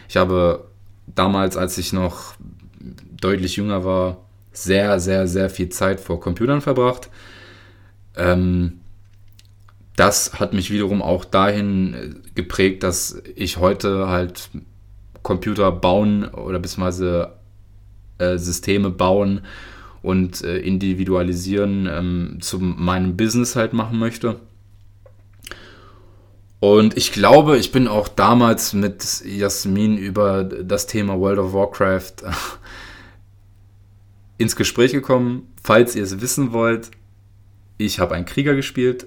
Ich 0.09 0.17
habe 0.17 0.65
damals, 1.07 1.57
als 1.57 1.77
ich 1.79 1.93
noch 1.93 2.35
deutlich 3.21 3.57
jünger 3.57 3.85
war, 3.85 4.19
sehr, 4.53 5.01
sehr, 5.01 5.27
sehr 5.27 5.51
viel 5.51 5.69
Zeit 5.69 6.01
vor 6.01 6.19
Computern 6.21 6.63
verbracht. 6.63 7.11
Ähm, 8.17 8.81
das 9.97 10.39
hat 10.39 10.53
mich 10.53 10.71
wiederum 10.71 11.03
auch 11.03 11.25
dahin 11.25 11.95
äh, 11.95 12.11
geprägt, 12.35 12.83
dass 12.83 13.21
ich 13.35 13.57
heute 13.57 14.09
halt 14.09 14.51
Computer 15.23 15.73
bauen 15.73 16.27
oder 16.27 16.59
beziehungsweise 16.59 17.33
äh, 18.19 18.37
Systeme 18.37 18.91
bauen 18.91 19.41
und 20.03 20.45
äh, 20.45 20.59
individualisieren 20.59 21.89
ähm, 21.91 22.39
zu 22.41 22.61
meinem 22.61 23.17
Business 23.17 23.57
halt 23.57 23.73
machen 23.73 23.99
möchte. 23.99 24.39
Und 26.61 26.97
ich 26.97 27.13
glaube, 27.13 27.59
ich 27.59 27.73
bin 27.73 27.89
auch 27.89 28.09
damals 28.09 28.73
mit 28.73 29.25
Jasmin 29.25 29.99
über 29.99 30.45
das 30.45 30.87
Thema 30.87 31.19
World 31.19 31.39
of 31.39 31.53
Warcraft 31.53 32.15
ins 34.39 34.57
Gespräch 34.57 34.93
gekommen. 34.93 35.53
Falls 35.63 35.97
ihr 35.97 36.03
es 36.03 36.21
wissen 36.21 36.53
wollt, 36.53 36.91
ich 37.79 37.99
habe 37.99 38.15
einen 38.15 38.27
Krieger 38.27 38.55
gespielt 38.55 39.07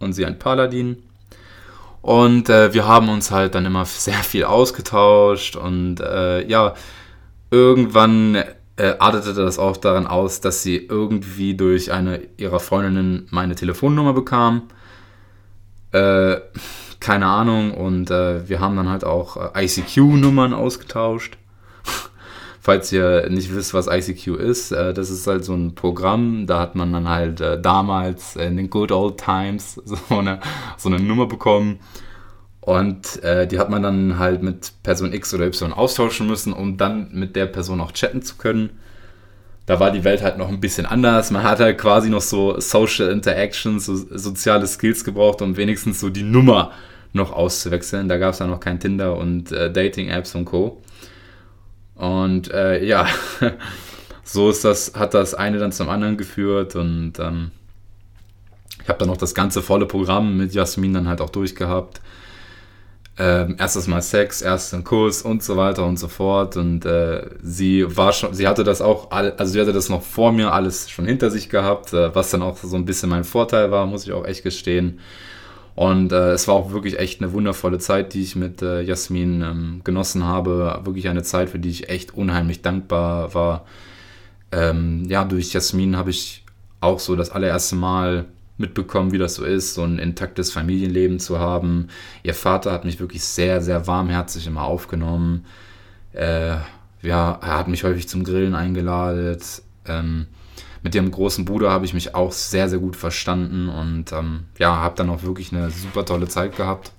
und 0.00 0.12
sie 0.12 0.26
ein 0.26 0.38
Paladin. 0.38 1.02
Und 2.02 2.48
äh, 2.48 2.74
wir 2.74 2.88
haben 2.88 3.08
uns 3.08 3.30
halt 3.30 3.54
dann 3.54 3.66
immer 3.66 3.84
sehr 3.86 4.14
viel 4.14 4.44
ausgetauscht 4.44 5.54
und 5.54 6.00
äh, 6.00 6.46
ja, 6.48 6.74
irgendwann 7.50 8.36
äh, 8.76 8.94
artete 8.98 9.34
das 9.34 9.58
auch 9.58 9.76
daran 9.76 10.06
aus, 10.06 10.40
dass 10.40 10.62
sie 10.62 10.76
irgendwie 10.76 11.54
durch 11.54 11.92
eine 11.92 12.22
ihrer 12.38 12.60
Freundinnen 12.60 13.28
meine 13.30 13.54
Telefonnummer 13.54 14.14
bekam. 14.14 14.62
Äh, 15.92 16.36
keine 17.00 17.26
Ahnung 17.26 17.74
und 17.74 18.10
äh, 18.10 18.48
wir 18.48 18.60
haben 18.60 18.76
dann 18.76 18.88
halt 18.88 19.04
auch 19.04 19.54
äh, 19.54 19.64
ICQ-Nummern 19.64 20.52
ausgetauscht. 20.52 21.36
Falls 22.62 22.92
ihr 22.92 23.30
nicht 23.30 23.54
wisst, 23.54 23.72
was 23.72 23.86
ICQ 23.86 24.36
ist, 24.36 24.70
äh, 24.72 24.92
das 24.92 25.08
ist 25.08 25.26
halt 25.26 25.44
so 25.44 25.54
ein 25.54 25.74
Programm, 25.74 26.46
da 26.46 26.60
hat 26.60 26.74
man 26.74 26.92
dann 26.92 27.08
halt 27.08 27.40
äh, 27.40 27.58
damals 27.58 28.36
in 28.36 28.58
den 28.58 28.68
Good 28.68 28.92
Old 28.92 29.16
Times 29.18 29.80
so 29.84 30.18
eine, 30.18 30.40
so 30.76 30.90
eine 30.90 31.00
Nummer 31.00 31.26
bekommen. 31.26 31.80
Und 32.60 33.22
äh, 33.24 33.46
die 33.48 33.58
hat 33.58 33.70
man 33.70 33.82
dann 33.82 34.18
halt 34.18 34.42
mit 34.42 34.72
Person 34.82 35.14
X 35.14 35.32
oder 35.32 35.46
Y 35.46 35.72
austauschen 35.72 36.26
müssen, 36.26 36.52
um 36.52 36.76
dann 36.76 37.08
mit 37.12 37.34
der 37.34 37.46
Person 37.46 37.80
auch 37.80 37.92
chatten 37.92 38.20
zu 38.20 38.36
können. 38.36 38.70
Da 39.64 39.80
war 39.80 39.90
die 39.90 40.04
Welt 40.04 40.22
halt 40.22 40.36
noch 40.36 40.48
ein 40.48 40.60
bisschen 40.60 40.84
anders. 40.84 41.30
Man 41.30 41.42
hat 41.42 41.60
halt 41.60 41.78
quasi 41.78 42.10
noch 42.10 42.20
so 42.20 42.60
Social 42.60 43.08
Interactions, 43.08 43.86
so 43.86 43.94
soziale 43.94 44.66
Skills 44.66 45.04
gebraucht, 45.04 45.40
um 45.40 45.56
wenigstens 45.56 46.00
so 46.00 46.10
die 46.10 46.22
Nummer 46.22 46.72
noch 47.14 47.32
auszuwechseln. 47.32 48.08
Da 48.08 48.18
gab 48.18 48.34
es 48.34 48.40
ja 48.40 48.46
noch 48.46 48.60
kein 48.60 48.78
Tinder 48.78 49.16
und 49.16 49.50
äh, 49.50 49.72
Dating-Apps 49.72 50.34
und 50.34 50.44
Co. 50.44 50.82
Und 52.00 52.50
äh, 52.50 52.82
ja, 52.82 53.06
so 54.24 54.48
ist 54.48 54.64
das, 54.64 54.94
hat 54.94 55.12
das 55.12 55.34
eine 55.34 55.58
dann 55.58 55.70
zum 55.70 55.90
anderen 55.90 56.16
geführt 56.16 56.74
und 56.74 57.18
ähm, 57.18 57.50
ich 58.82 58.88
habe 58.88 58.98
dann 58.98 59.08
noch 59.08 59.18
das 59.18 59.34
ganze 59.34 59.60
volle 59.60 59.84
Programm 59.84 60.38
mit 60.38 60.54
Jasmin 60.54 60.94
dann 60.94 61.08
halt 61.08 61.20
auch 61.20 61.28
durchgehabt. 61.28 62.00
Ähm, 63.18 63.56
erstes 63.58 63.86
Mal 63.86 64.00
Sex, 64.00 64.40
ersten 64.40 64.82
Kurs 64.82 65.20
und 65.20 65.42
so 65.42 65.58
weiter 65.58 65.84
und 65.84 65.98
so 65.98 66.08
fort. 66.08 66.56
Und 66.56 66.86
äh, 66.86 67.28
sie 67.42 67.84
war 67.94 68.14
schon, 68.14 68.32
sie 68.32 68.48
hatte 68.48 68.64
das 68.64 68.80
auch, 68.80 69.10
also 69.10 69.44
sie 69.52 69.60
hatte 69.60 69.74
das 69.74 69.90
noch 69.90 70.00
vor 70.00 70.32
mir 70.32 70.54
alles 70.54 70.88
schon 70.88 71.04
hinter 71.04 71.30
sich 71.30 71.50
gehabt, 71.50 71.92
äh, 71.92 72.14
was 72.14 72.30
dann 72.30 72.40
auch 72.40 72.56
so 72.56 72.76
ein 72.76 72.86
bisschen 72.86 73.10
mein 73.10 73.24
Vorteil 73.24 73.70
war, 73.70 73.84
muss 73.84 74.06
ich 74.06 74.12
auch 74.12 74.24
echt 74.24 74.42
gestehen. 74.42 75.00
Und 75.80 76.12
äh, 76.12 76.32
es 76.32 76.46
war 76.46 76.56
auch 76.56 76.72
wirklich 76.72 76.98
echt 76.98 77.22
eine 77.22 77.32
wundervolle 77.32 77.78
Zeit, 77.78 78.12
die 78.12 78.20
ich 78.20 78.36
mit 78.36 78.60
äh, 78.60 78.82
Jasmin 78.82 79.40
ähm, 79.40 79.80
genossen 79.82 80.24
habe. 80.24 80.78
Wirklich 80.84 81.08
eine 81.08 81.22
Zeit, 81.22 81.48
für 81.48 81.58
die 81.58 81.70
ich 81.70 81.88
echt 81.88 82.12
unheimlich 82.12 82.60
dankbar 82.60 83.32
war. 83.32 83.64
Ähm, 84.52 85.06
ja, 85.08 85.24
durch 85.24 85.54
Jasmin 85.54 85.96
habe 85.96 86.10
ich 86.10 86.44
auch 86.82 87.00
so 87.00 87.16
das 87.16 87.30
allererste 87.30 87.76
Mal 87.76 88.26
mitbekommen, 88.58 89.12
wie 89.12 89.16
das 89.16 89.36
so 89.36 89.44
ist, 89.46 89.72
so 89.72 89.82
ein 89.82 89.98
intaktes 89.98 90.52
Familienleben 90.52 91.18
zu 91.18 91.38
haben. 91.38 91.88
Ihr 92.24 92.34
Vater 92.34 92.72
hat 92.72 92.84
mich 92.84 93.00
wirklich 93.00 93.24
sehr, 93.24 93.62
sehr 93.62 93.86
warmherzig 93.86 94.46
immer 94.46 94.64
aufgenommen. 94.64 95.46
Äh, 96.12 96.56
ja, 97.00 97.38
er 97.40 97.56
hat 97.56 97.68
mich 97.68 97.84
häufig 97.84 98.06
zum 98.06 98.22
Grillen 98.24 98.54
eingeladen. 98.54 99.38
Ähm, 99.86 100.26
mit 100.82 100.94
dem 100.94 101.10
großen 101.10 101.44
Bruder 101.44 101.70
habe 101.70 101.84
ich 101.84 101.94
mich 101.94 102.14
auch 102.14 102.32
sehr, 102.32 102.68
sehr 102.68 102.78
gut 102.78 102.96
verstanden 102.96 103.68
und 103.68 104.12
ähm, 104.12 104.44
ja, 104.58 104.76
habe 104.76 104.96
dann 104.96 105.10
auch 105.10 105.22
wirklich 105.22 105.52
eine 105.52 105.70
super 105.70 106.04
tolle 106.04 106.28
Zeit 106.28 106.56
gehabt 106.56 106.92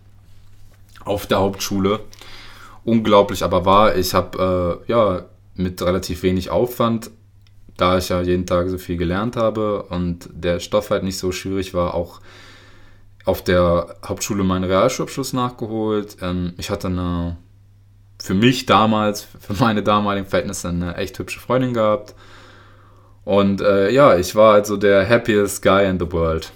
auf 1.03 1.25
der 1.25 1.39
Hauptschule. 1.39 1.99
Unglaublich 2.83 3.43
aber 3.43 3.65
war, 3.65 3.95
ich 3.95 4.13
habe 4.13 4.81
äh, 4.87 4.91
ja 4.91 5.25
mit 5.55 5.81
relativ 5.81 6.23
wenig 6.23 6.49
Aufwand, 6.49 7.11
da 7.77 7.97
ich 7.97 8.09
ja 8.09 8.21
jeden 8.21 8.45
Tag 8.45 8.69
so 8.69 8.77
viel 8.77 8.97
gelernt 8.97 9.35
habe 9.35 9.83
und 9.83 10.29
der 10.31 10.59
Stoff 10.59 10.89
halt 10.89 11.03
nicht 11.03 11.17
so 11.17 11.31
schwierig 11.31 11.73
war, 11.73 11.93
auch 11.93 12.21
auf 13.25 13.43
der 13.43 13.95
Hauptschule 14.05 14.43
meinen 14.43 14.63
Realschulabschluss 14.63 15.33
nachgeholt. 15.33 16.17
Ähm, 16.21 16.53
ich 16.57 16.69
hatte 16.69 16.87
eine, 16.87 17.37
für 18.19 18.33
mich 18.33 18.65
damals, 18.65 19.27
für 19.39 19.53
meine 19.53 19.83
damaligen 19.83 20.27
Verhältnisse, 20.27 20.69
eine 20.69 20.95
echt 20.95 21.17
hübsche 21.19 21.39
Freundin 21.39 21.73
gehabt. 21.73 22.15
Und 23.31 23.61
äh, 23.61 23.89
ja, 23.91 24.17
ich 24.17 24.35
war 24.35 24.55
also 24.55 24.75
der 24.75 25.07
happiest 25.07 25.61
guy 25.61 25.89
in 25.89 25.97
the 25.97 26.11
world. 26.11 26.51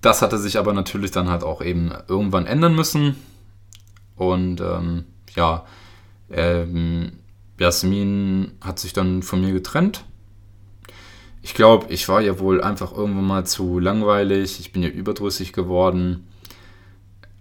Das 0.00 0.22
hatte 0.22 0.38
sich 0.38 0.58
aber 0.58 0.72
natürlich 0.72 1.10
dann 1.10 1.28
halt 1.28 1.42
auch 1.42 1.60
eben 1.60 1.90
irgendwann 2.06 2.46
ändern 2.46 2.76
müssen. 2.76 3.16
Und 4.14 4.60
ähm, 4.60 5.06
ja, 5.34 5.66
ähm, 6.30 7.14
Jasmin 7.58 8.52
hat 8.60 8.78
sich 8.78 8.92
dann 8.92 9.24
von 9.24 9.40
mir 9.40 9.52
getrennt. 9.52 10.04
Ich 11.42 11.54
glaube, 11.54 11.92
ich 11.92 12.08
war 12.08 12.20
ja 12.20 12.38
wohl 12.38 12.62
einfach 12.62 12.96
irgendwann 12.96 13.26
mal 13.26 13.44
zu 13.44 13.80
langweilig. 13.80 14.60
Ich 14.60 14.70
bin 14.70 14.84
ja 14.84 14.88
überdrüssig 14.88 15.52
geworden. 15.52 16.28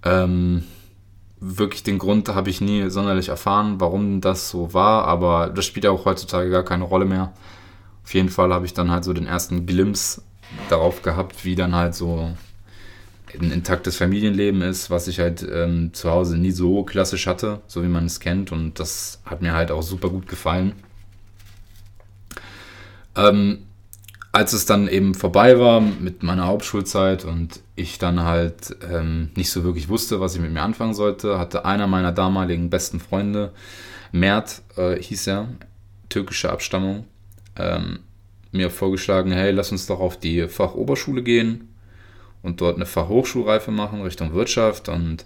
Ähm, 0.03 0.63
wirklich 1.41 1.83
den 1.83 1.97
Grund 1.97 2.29
habe 2.29 2.49
ich 2.49 2.61
nie 2.61 2.89
sonderlich 2.89 3.29
erfahren, 3.29 3.79
warum 3.79 4.21
das 4.21 4.49
so 4.49 4.73
war, 4.73 5.05
aber 5.05 5.49
das 5.49 5.65
spielt 5.65 5.83
ja 5.83 5.91
auch 5.91 6.05
heutzutage 6.05 6.51
gar 6.51 6.63
keine 6.63 6.83
Rolle 6.83 7.05
mehr. 7.05 7.33
Auf 8.03 8.13
jeden 8.13 8.29
Fall 8.29 8.53
habe 8.53 8.65
ich 8.65 8.73
dann 8.73 8.91
halt 8.91 9.03
so 9.03 9.11
den 9.11 9.25
ersten 9.25 9.65
Glimpse 9.65 10.21
darauf 10.69 11.01
gehabt, 11.01 11.43
wie 11.43 11.55
dann 11.55 11.75
halt 11.75 11.95
so 11.95 12.35
ein 13.39 13.51
intaktes 13.51 13.97
Familienleben 13.97 14.61
ist, 14.61 14.89
was 14.89 15.07
ich 15.07 15.19
halt 15.19 15.45
ähm, 15.51 15.93
zu 15.93 16.11
Hause 16.11 16.37
nie 16.37 16.51
so 16.51 16.83
klassisch 16.83 17.27
hatte, 17.27 17.61
so 17.65 17.81
wie 17.83 17.87
man 17.87 18.05
es 18.05 18.19
kennt. 18.19 18.51
Und 18.51 18.79
das 18.79 19.21
hat 19.25 19.41
mir 19.41 19.53
halt 19.53 19.71
auch 19.71 19.83
super 19.83 20.09
gut 20.09 20.27
gefallen. 20.27 20.73
Ähm, 23.15 23.59
als 24.31 24.53
es 24.53 24.65
dann 24.65 24.87
eben 24.87 25.15
vorbei 25.15 25.59
war 25.59 25.81
mit 25.81 26.23
meiner 26.23 26.47
Hauptschulzeit 26.47 27.25
und 27.25 27.61
ich 27.81 27.97
dann 27.97 28.23
halt 28.23 28.75
ähm, 28.89 29.29
nicht 29.35 29.49
so 29.49 29.63
wirklich 29.63 29.89
wusste, 29.89 30.19
was 30.19 30.35
ich 30.35 30.41
mit 30.41 30.51
mir 30.51 30.61
anfangen 30.61 30.93
sollte, 30.93 31.39
hatte 31.39 31.65
einer 31.65 31.87
meiner 31.87 32.11
damaligen 32.11 32.69
besten 32.69 32.99
Freunde, 32.99 33.51
Mert 34.11 34.61
äh, 34.77 35.01
hieß 35.01 35.27
er, 35.27 35.49
türkische 36.09 36.51
Abstammung, 36.51 37.05
ähm, 37.57 37.99
mir 38.51 38.69
vorgeschlagen, 38.69 39.31
hey, 39.31 39.51
lass 39.51 39.71
uns 39.71 39.87
doch 39.87 39.99
auf 39.99 40.19
die 40.19 40.47
Fachoberschule 40.47 41.23
gehen 41.23 41.69
und 42.41 42.61
dort 42.61 42.75
eine 42.75 42.85
Fachhochschulreife 42.85 43.71
machen 43.71 44.01
Richtung 44.01 44.33
Wirtschaft. 44.33 44.89
Und 44.89 45.25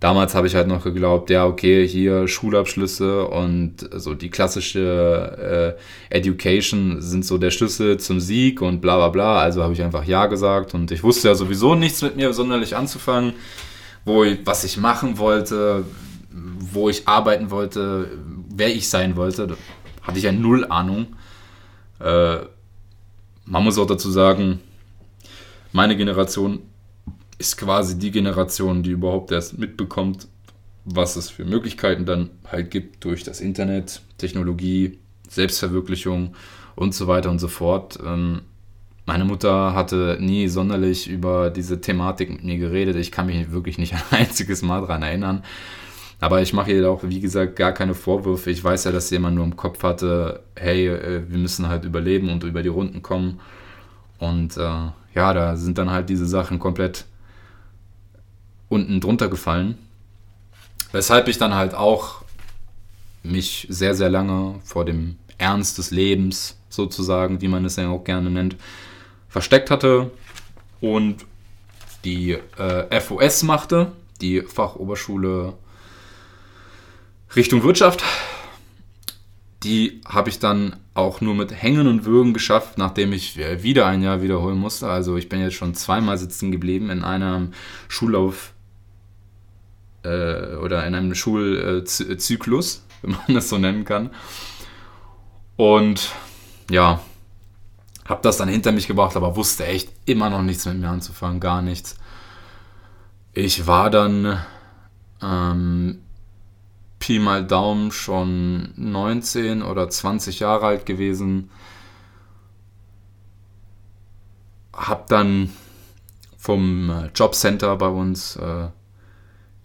damals 0.00 0.34
habe 0.34 0.46
ich 0.46 0.54
halt 0.54 0.66
noch 0.66 0.82
geglaubt, 0.82 1.28
ja, 1.30 1.46
okay, 1.46 1.86
hier 1.86 2.26
Schulabschlüsse 2.26 3.26
und 3.26 3.88
so 3.92 4.14
die 4.14 4.30
klassische 4.30 5.76
äh, 6.10 6.16
Education 6.16 7.02
sind 7.02 7.24
so 7.24 7.36
der 7.36 7.50
Schlüssel 7.50 8.00
zum 8.00 8.18
Sieg 8.18 8.62
und 8.62 8.80
bla 8.80 8.96
bla 8.96 9.08
bla. 9.10 9.38
Also 9.38 9.62
habe 9.62 9.74
ich 9.74 9.82
einfach 9.82 10.04
Ja 10.04 10.26
gesagt 10.26 10.74
und 10.74 10.90
ich 10.90 11.04
wusste 11.04 11.28
ja 11.28 11.34
sowieso 11.34 11.74
nichts 11.74 12.00
mit 12.00 12.16
mir 12.16 12.32
sonderlich 12.32 12.76
anzufangen, 12.76 13.34
wo 14.06 14.24
ich, 14.24 14.38
was 14.44 14.64
ich 14.64 14.78
machen 14.78 15.18
wollte, 15.18 15.84
wo 16.32 16.88
ich 16.88 17.06
arbeiten 17.06 17.50
wollte, 17.50 18.10
wer 18.48 18.74
ich 18.74 18.88
sein 18.88 19.16
wollte. 19.16 19.46
Da 19.48 19.54
hatte 20.02 20.18
ich 20.18 20.24
ja 20.24 20.32
null 20.32 20.64
Ahnung. 20.64 21.08
Äh, 21.98 22.38
man 23.44 23.64
muss 23.64 23.78
auch 23.78 23.86
dazu 23.86 24.10
sagen, 24.10 24.60
meine 25.72 25.96
Generation 25.96 26.60
ist 27.40 27.56
quasi 27.56 27.98
die 27.98 28.10
Generation, 28.10 28.82
die 28.82 28.90
überhaupt 28.90 29.32
erst 29.32 29.58
mitbekommt, 29.58 30.28
was 30.84 31.16
es 31.16 31.30
für 31.30 31.46
Möglichkeiten 31.46 32.04
dann 32.04 32.28
halt 32.46 32.70
gibt 32.70 33.02
durch 33.04 33.24
das 33.24 33.40
Internet, 33.40 34.02
Technologie, 34.18 34.98
Selbstverwirklichung 35.26 36.34
und 36.76 36.94
so 36.94 37.08
weiter 37.08 37.30
und 37.30 37.38
so 37.38 37.48
fort. 37.48 37.98
Ähm, 38.04 38.42
meine 39.06 39.24
Mutter 39.24 39.74
hatte 39.74 40.18
nie 40.20 40.48
sonderlich 40.48 41.08
über 41.08 41.48
diese 41.48 41.80
Thematik 41.80 42.28
mit 42.28 42.44
mir 42.44 42.58
geredet. 42.58 42.96
Ich 42.96 43.10
kann 43.10 43.26
mich 43.26 43.50
wirklich 43.50 43.78
nicht 43.78 43.94
ein 44.10 44.20
einziges 44.20 44.60
Mal 44.60 44.82
daran 44.82 45.02
erinnern. 45.02 45.42
Aber 46.20 46.42
ich 46.42 46.52
mache 46.52 46.72
ihr 46.72 46.90
auch, 46.90 47.02
wie 47.04 47.20
gesagt, 47.20 47.56
gar 47.56 47.72
keine 47.72 47.94
Vorwürfe. 47.94 48.50
Ich 48.50 48.62
weiß 48.62 48.84
ja, 48.84 48.92
dass 48.92 49.10
immer 49.12 49.30
nur 49.30 49.44
im 49.44 49.56
Kopf 49.56 49.82
hatte, 49.82 50.42
hey, 50.56 50.88
äh, 50.88 51.22
wir 51.26 51.38
müssen 51.38 51.68
halt 51.68 51.86
überleben 51.86 52.28
und 52.28 52.44
über 52.44 52.62
die 52.62 52.68
Runden 52.68 53.00
kommen. 53.00 53.40
Und 54.18 54.58
äh, 54.58 54.90
ja, 55.14 55.32
da 55.32 55.56
sind 55.56 55.78
dann 55.78 55.90
halt 55.90 56.10
diese 56.10 56.26
Sachen 56.26 56.58
komplett 56.58 57.06
unten 58.70 59.00
drunter 59.00 59.28
gefallen. 59.28 59.76
Weshalb 60.92 61.28
ich 61.28 61.36
dann 61.36 61.54
halt 61.54 61.74
auch 61.74 62.22
mich 63.22 63.66
sehr, 63.68 63.94
sehr 63.94 64.08
lange 64.08 64.54
vor 64.64 64.86
dem 64.86 65.18
Ernst 65.36 65.76
des 65.76 65.90
Lebens, 65.90 66.56
sozusagen, 66.70 67.42
wie 67.42 67.48
man 67.48 67.64
es 67.66 67.76
ja 67.76 67.90
auch 67.90 68.04
gerne 68.04 68.30
nennt, 68.30 68.56
versteckt 69.28 69.70
hatte 69.70 70.10
und 70.80 71.26
die 72.04 72.32
äh, 72.56 73.00
FOS 73.00 73.42
machte, 73.42 73.92
die 74.20 74.40
Fachoberschule 74.42 75.54
Richtung 77.36 77.62
Wirtschaft. 77.62 78.02
Die 79.62 80.00
habe 80.06 80.30
ich 80.30 80.38
dann 80.38 80.76
auch 80.94 81.20
nur 81.20 81.34
mit 81.34 81.52
Hängen 81.52 81.86
und 81.86 82.04
Würgen 82.06 82.32
geschafft, 82.32 82.78
nachdem 82.78 83.12
ich 83.12 83.38
äh, 83.38 83.62
wieder 83.62 83.86
ein 83.86 84.02
Jahr 84.02 84.22
wiederholen 84.22 84.58
musste. 84.58 84.88
Also 84.88 85.16
ich 85.16 85.28
bin 85.28 85.40
jetzt 85.40 85.54
schon 85.54 85.74
zweimal 85.74 86.16
sitzen 86.16 86.50
geblieben 86.50 86.88
in 86.88 87.04
einem 87.04 87.52
Schullauf 87.88 88.52
äh, 90.02 90.54
oder 90.56 90.86
in 90.86 90.94
einem 90.94 91.14
Schulzyklus, 91.14 92.84
wenn 93.02 93.12
man 93.12 93.34
das 93.34 93.48
so 93.48 93.58
nennen 93.58 93.84
kann. 93.84 94.10
Und 95.56 96.10
ja, 96.70 97.00
habe 98.06 98.22
das 98.22 98.38
dann 98.38 98.48
hinter 98.48 98.72
mich 98.72 98.86
gebracht, 98.86 99.16
aber 99.16 99.36
wusste 99.36 99.66
echt 99.66 99.92
immer 100.06 100.30
noch 100.30 100.42
nichts 100.42 100.66
mit 100.66 100.78
mir 100.78 100.88
anzufangen, 100.88 101.40
gar 101.40 101.62
nichts. 101.62 101.96
Ich 103.32 103.66
war 103.66 103.90
dann 103.90 104.44
ähm, 105.22 106.00
Pi 106.98 107.18
mal 107.18 107.46
Daumen 107.46 107.92
schon 107.92 108.72
19 108.76 109.62
oder 109.62 109.88
20 109.88 110.40
Jahre 110.40 110.66
alt 110.66 110.86
gewesen. 110.86 111.50
Hab 114.72 115.08
dann 115.08 115.50
vom 116.36 117.08
Jobcenter 117.14 117.76
bei 117.76 117.88
uns 117.88 118.36
äh, 118.36 118.68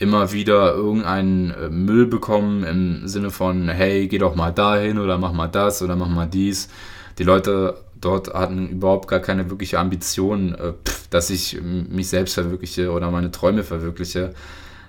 immer 0.06 0.32
wieder 0.32 0.76
irgendeinen 0.76 1.50
äh, 1.50 1.70
Müll 1.70 2.06
bekommen 2.06 2.64
im 2.64 3.08
Sinne 3.08 3.32
von, 3.32 3.68
hey, 3.68 4.08
geh 4.08 4.20
doch 4.20 4.36
mal 4.36 4.52
dahin 4.52 5.00
oder 5.00 5.18
mach 5.18 5.34
mal 5.34 5.48
das 5.48 5.82
oder 5.82 5.96
mach 5.96 6.08
mal 6.08 6.28
dies. 6.28 6.70
Die 7.18 7.24
Leute 7.24 7.76
dort 8.00 8.34
hatten 8.36 8.70
überhaupt 8.70 9.08
gar 9.08 9.20
keine 9.20 9.50
wirkliche 9.50 9.80
Ambition, 9.80 10.54
äh, 10.54 10.74
dass 11.10 11.32
ich 11.32 11.60
mich 11.62 12.08
selbst 12.08 12.36
verwirkliche 12.36 12.92
oder 12.92 13.10
meine 13.10 13.32
Träume 13.32 13.64
verwirkliche. 13.64 14.36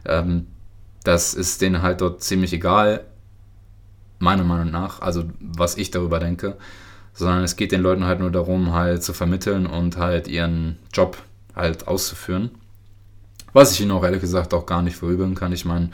Ähm, 0.05 0.46
das 1.02 1.33
ist 1.33 1.62
denen 1.62 1.81
halt 1.81 2.02
dort 2.02 2.22
ziemlich 2.22 2.52
egal, 2.52 3.05
meiner 4.18 4.44
Meinung 4.44 4.70
nach, 4.70 5.00
also 5.00 5.24
was 5.40 5.79
ich 5.79 5.90
darüber 5.90 6.18
denke, 6.18 6.57
sondern 7.14 7.42
es 7.42 7.57
geht 7.57 7.72
den 7.72 7.81
Leuten 7.81 8.05
halt 8.05 8.20
nur 8.20 8.31
darum, 8.31 8.72
halt 8.72 9.02
zu 9.02 9.14
vermitteln 9.14 9.66
und 9.66 9.96
halt 9.96 10.29
ihren 10.29 10.76
Job 10.92 11.16
halt 11.55 11.88
auszuführen. 11.88 12.50
Was 13.57 13.73
ich 13.73 13.81
ihnen 13.81 13.92
auch 13.92 14.05
ehrlich 14.05 14.21
gesagt 14.21 14.53
auch 14.53 14.66
gar 14.66 14.83
nicht 14.83 14.97
verübeln 14.97 15.35
kann. 15.35 15.51
Ich 15.53 15.64
meine, 15.64 15.90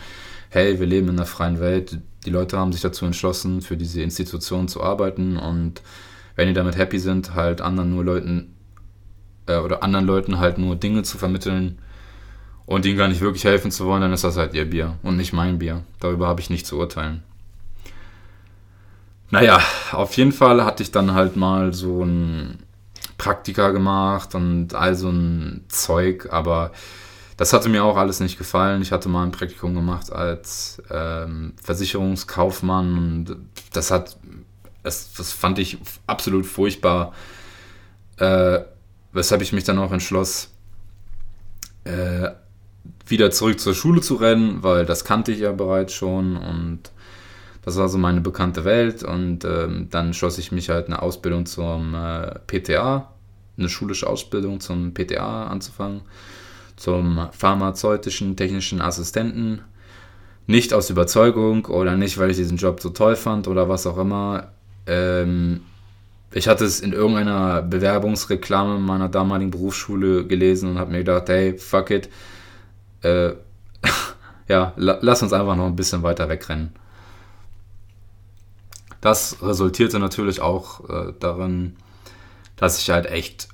hey, 0.48 0.80
wir 0.80 0.86
leben 0.86 1.08
in 1.08 1.16
einer 1.16 1.26
freien 1.26 1.60
Welt. 1.60 1.98
Die 2.26 2.30
Leute 2.30 2.58
haben 2.58 2.72
sich 2.72 2.80
dazu 2.80 3.06
entschlossen, 3.06 3.62
für 3.62 3.76
diese 3.76 4.02
Institution 4.02 4.66
zu 4.66 4.82
arbeiten 4.82 5.36
und 5.36 5.80
wenn 6.34 6.48
die 6.48 6.54
damit 6.54 6.76
happy 6.76 6.98
sind, 6.98 7.34
halt 7.34 7.60
anderen 7.60 7.90
nur 7.90 8.04
Leuten 8.04 8.56
äh, 9.46 9.58
oder 9.58 9.84
anderen 9.84 10.06
Leuten 10.06 10.38
halt 10.40 10.58
nur 10.58 10.74
Dinge 10.74 11.04
zu 11.04 11.18
vermitteln, 11.18 11.78
und 12.66 12.86
ihnen 12.86 12.98
gar 12.98 13.08
nicht 13.08 13.20
wirklich 13.20 13.44
helfen 13.44 13.70
zu 13.70 13.86
wollen, 13.86 14.02
dann 14.02 14.12
ist 14.12 14.24
das 14.24 14.36
halt 14.36 14.54
ihr 14.54 14.68
Bier 14.68 14.96
und 15.02 15.16
nicht 15.16 15.32
mein 15.32 15.58
Bier. 15.58 15.84
Darüber 16.00 16.26
habe 16.26 16.40
ich 16.40 16.50
nicht 16.50 16.66
zu 16.66 16.78
urteilen. 16.78 17.22
Naja, 19.30 19.60
auf 19.92 20.16
jeden 20.16 20.32
Fall 20.32 20.64
hatte 20.64 20.82
ich 20.82 20.90
dann 20.90 21.14
halt 21.14 21.36
mal 21.36 21.72
so 21.72 22.04
ein 22.04 22.58
Praktika 23.18 23.70
gemacht 23.70 24.34
und 24.34 24.74
all 24.74 24.94
so 24.94 25.08
ein 25.08 25.64
Zeug, 25.68 26.28
aber 26.30 26.72
das 27.42 27.52
hatte 27.52 27.68
mir 27.68 27.82
auch 27.82 27.96
alles 27.96 28.20
nicht 28.20 28.38
gefallen. 28.38 28.82
Ich 28.82 28.92
hatte 28.92 29.08
mal 29.08 29.24
ein 29.24 29.32
Praktikum 29.32 29.74
gemacht 29.74 30.12
als 30.12 30.80
ähm, 30.92 31.54
Versicherungskaufmann 31.60 32.96
und 32.96 33.36
das 33.72 33.90
hat, 33.90 34.16
das, 34.84 35.12
das 35.14 35.32
fand 35.32 35.58
ich 35.58 35.78
absolut 36.06 36.46
furchtbar, 36.46 37.12
äh, 38.18 38.60
weshalb 39.12 39.42
ich 39.42 39.52
mich 39.52 39.64
dann 39.64 39.80
auch 39.80 39.90
entschloss, 39.90 40.52
äh, 41.82 42.30
wieder 43.08 43.32
zurück 43.32 43.58
zur 43.58 43.74
Schule 43.74 44.02
zu 44.02 44.14
rennen, 44.14 44.62
weil 44.62 44.86
das 44.86 45.04
kannte 45.04 45.32
ich 45.32 45.40
ja 45.40 45.50
bereits 45.50 45.94
schon 45.94 46.36
und 46.36 46.92
das 47.62 47.76
war 47.76 47.88
so 47.88 47.98
meine 47.98 48.20
bekannte 48.20 48.64
Welt 48.64 49.02
und 49.02 49.44
ähm, 49.44 49.88
dann 49.90 50.14
schloss 50.14 50.38
ich 50.38 50.52
mich 50.52 50.68
halt 50.70 50.86
eine 50.86 51.02
Ausbildung 51.02 51.46
zum 51.46 51.96
äh, 51.96 52.38
PTA, 52.46 53.10
eine 53.58 53.68
schulische 53.68 54.06
Ausbildung 54.06 54.60
zum 54.60 54.94
PTA 54.94 55.48
anzufangen, 55.48 56.02
zum 56.76 57.28
pharmazeutischen 57.32 58.36
technischen 58.36 58.80
Assistenten. 58.80 59.62
Nicht 60.46 60.74
aus 60.74 60.90
Überzeugung 60.90 61.66
oder 61.66 61.96
nicht, 61.96 62.18
weil 62.18 62.30
ich 62.30 62.36
diesen 62.36 62.56
Job 62.56 62.80
so 62.80 62.90
toll 62.90 63.16
fand 63.16 63.46
oder 63.48 63.68
was 63.68 63.86
auch 63.86 63.98
immer. 63.98 64.52
Ähm, 64.86 65.62
ich 66.32 66.48
hatte 66.48 66.64
es 66.64 66.80
in 66.80 66.92
irgendeiner 66.92 67.62
Bewerbungsreklame 67.62 68.78
meiner 68.78 69.08
damaligen 69.08 69.50
Berufsschule 69.50 70.26
gelesen 70.26 70.70
und 70.70 70.78
habe 70.78 70.92
mir 70.92 70.98
gedacht, 70.98 71.28
hey, 71.28 71.58
fuck 71.58 71.90
it, 71.90 72.08
äh, 73.02 73.32
ja, 74.48 74.72
la 74.76 74.98
lass 75.00 75.22
uns 75.22 75.32
einfach 75.32 75.56
noch 75.56 75.66
ein 75.66 75.76
bisschen 75.76 76.02
weiter 76.02 76.28
wegrennen. 76.28 76.72
Das 79.00 79.42
resultierte 79.42 79.98
natürlich 79.98 80.40
auch 80.40 80.88
äh, 80.88 81.12
darin, 81.18 81.76
dass 82.56 82.78
ich 82.78 82.88
halt 82.90 83.06
echt 83.06 83.48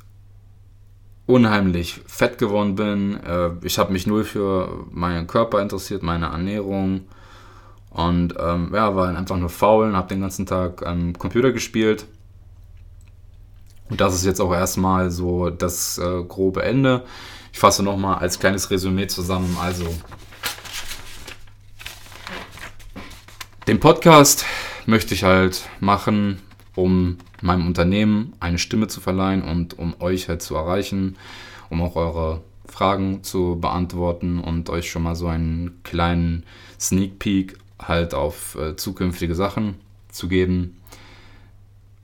unheimlich 1.29 2.01
fett 2.07 2.39
geworden 2.39 2.75
bin. 2.75 3.23
Äh, 3.23 3.51
ich 3.63 3.79
habe 3.79 3.93
mich 3.93 4.07
nur 4.07 4.25
für 4.25 4.87
meinen 4.91 5.27
Körper 5.27 5.61
interessiert, 5.61 6.03
meine 6.03 6.27
Ernährung. 6.27 7.03
Und 7.91 8.35
ähm, 8.41 8.71
ja, 8.75 8.97
war 8.97 9.15
einfach 9.15 9.37
nur 9.37 9.51
faul 9.51 9.89
und 9.89 9.97
habe 9.97 10.09
den 10.09 10.23
ganzen 10.23 10.47
Tag 10.47 10.85
am 10.87 11.13
Computer 11.13 11.53
gespielt. 11.53 12.07
Und 13.91 14.01
das 14.01 14.15
ist 14.15 14.25
jetzt 14.25 14.41
auch 14.41 14.53
erstmal 14.53 15.11
so 15.11 15.51
das 15.51 15.99
äh, 15.99 16.25
grobe 16.25 16.63
Ende. 16.63 17.05
Ich 17.53 17.59
fasse 17.59 17.83
nochmal 17.83 18.19
als 18.19 18.39
kleines 18.39 18.71
Resümee 18.71 19.07
zusammen. 19.07 19.57
Also, 19.61 19.85
den 23.67 23.81
Podcast 23.81 24.47
möchte 24.87 25.13
ich 25.13 25.25
halt 25.25 25.69
machen, 25.81 26.41
um 26.79 27.19
meinem 27.43 27.67
Unternehmen 27.67 28.35
eine 28.39 28.59
Stimme 28.59 28.87
zu 28.87 29.01
verleihen 29.01 29.43
und 29.43 29.77
um 29.79 29.95
euch 29.99 30.29
halt 30.29 30.43
zu 30.43 30.55
erreichen, 30.55 31.17
um 31.71 31.83
auch 31.83 31.97
eure 31.97 32.41
Fragen 32.67 33.25
zu 33.25 33.59
beantworten 33.61 34.39
und 34.39 34.71
euch 34.71 34.89
schon 34.89 35.03
mal 35.03 35.17
so 35.17 35.27
einen 35.27 35.81
kleinen 35.83 36.45
Sneak 36.79 37.19
Peek 37.19 37.59
halt 37.81 38.15
auf 38.15 38.57
äh, 38.57 38.77
zukünftige 38.77 39.35
Sachen 39.35 39.75
zu 40.13 40.29
geben. 40.29 40.77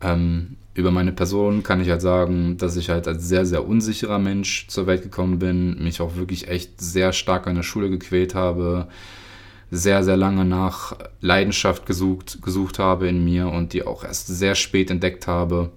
Ähm, 0.00 0.56
über 0.74 0.90
meine 0.90 1.12
Person 1.12 1.62
kann 1.62 1.80
ich 1.80 1.88
halt 1.88 2.02
sagen, 2.02 2.56
dass 2.58 2.76
ich 2.76 2.90
halt 2.90 3.06
als 3.06 3.28
sehr, 3.28 3.46
sehr 3.46 3.68
unsicherer 3.68 4.18
Mensch 4.18 4.66
zur 4.66 4.88
Welt 4.88 5.02
gekommen 5.02 5.38
bin, 5.38 5.84
mich 5.84 6.00
auch 6.00 6.16
wirklich 6.16 6.48
echt 6.48 6.80
sehr 6.80 7.12
stark 7.12 7.46
an 7.46 7.54
der 7.54 7.62
Schule 7.62 7.90
gequält 7.90 8.34
habe, 8.34 8.88
sehr, 9.74 10.04
sehr 10.04 10.16
lange 10.16 10.44
nach 10.44 10.96
Leidenschaft 11.20 11.86
gesucht, 11.86 12.40
gesucht 12.42 12.78
habe 12.78 13.08
in 13.08 13.24
mir 13.24 13.48
und 13.48 13.72
die 13.72 13.84
auch 13.86 14.04
erst 14.04 14.28
sehr 14.28 14.54
spät 14.54 14.90
entdeckt 14.90 15.26
habe. 15.26 15.72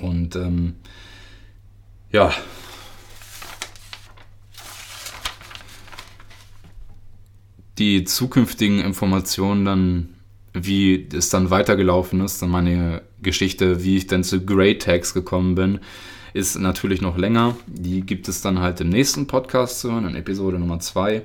Und 0.00 0.36
ähm, 0.36 0.74
ja. 2.10 2.32
Die 7.78 8.04
zukünftigen 8.04 8.80
Informationen 8.80 9.64
dann 9.64 10.08
wie 10.52 11.08
es 11.12 11.30
dann 11.30 11.50
weitergelaufen 11.50 12.20
ist, 12.20 12.42
dann 12.42 12.50
meine 12.50 13.02
Geschichte, 13.22 13.84
wie 13.84 13.96
ich 13.96 14.06
dann 14.06 14.24
zu 14.24 14.44
Great 14.44 14.82
Tags 14.82 15.14
gekommen 15.14 15.54
bin, 15.54 15.80
ist 16.32 16.58
natürlich 16.58 17.00
noch 17.00 17.16
länger. 17.16 17.56
Die 17.66 18.02
gibt 18.02 18.28
es 18.28 18.40
dann 18.40 18.60
halt 18.60 18.80
im 18.80 18.88
nächsten 18.88 19.26
Podcast 19.26 19.80
zu 19.80 19.92
hören, 19.92 20.06
in 20.06 20.16
Episode 20.16 20.58
Nummer 20.58 20.80
2. 20.80 21.22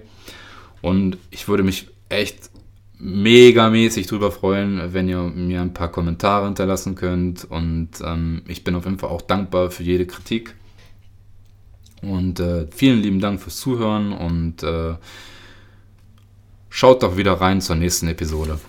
Und 0.82 1.18
ich 1.32 1.48
würde 1.48 1.64
mich 1.64 1.88
echt 2.10 2.50
mega 2.98 3.70
mäßig 3.70 4.08
drüber 4.08 4.32
freuen, 4.32 4.94
wenn 4.94 5.10
ihr 5.10 5.20
mir 5.24 5.62
ein 5.62 5.74
paar 5.74 5.92
Kommentare 5.92 6.46
hinterlassen 6.46 6.96
könnt. 6.96 7.46
Und 7.46 7.90
ähm, 8.04 8.42
ich 8.48 8.64
bin 8.64 8.76
auf 8.76 8.86
jeden 8.86 9.00
Fall 9.00 9.10
auch 9.10 9.22
dankbar 9.22 9.72
für 9.72 9.84
jede 9.84 10.06
Kritik. 10.06 10.56
Und 12.02 12.40
äh, 12.40 12.68
vielen 12.72 13.02
lieben 13.02 13.20
Dank 13.20 13.42
fürs 13.42 13.58
Zuhören 13.58 14.14
und 14.14 14.64
äh, 14.64 14.96
schaut 16.70 17.04
doch 17.04 17.18
wieder 17.18 17.34
rein 17.34 17.62
zur 17.62 17.76
nächsten 17.76 18.08
Episode. 18.08 18.60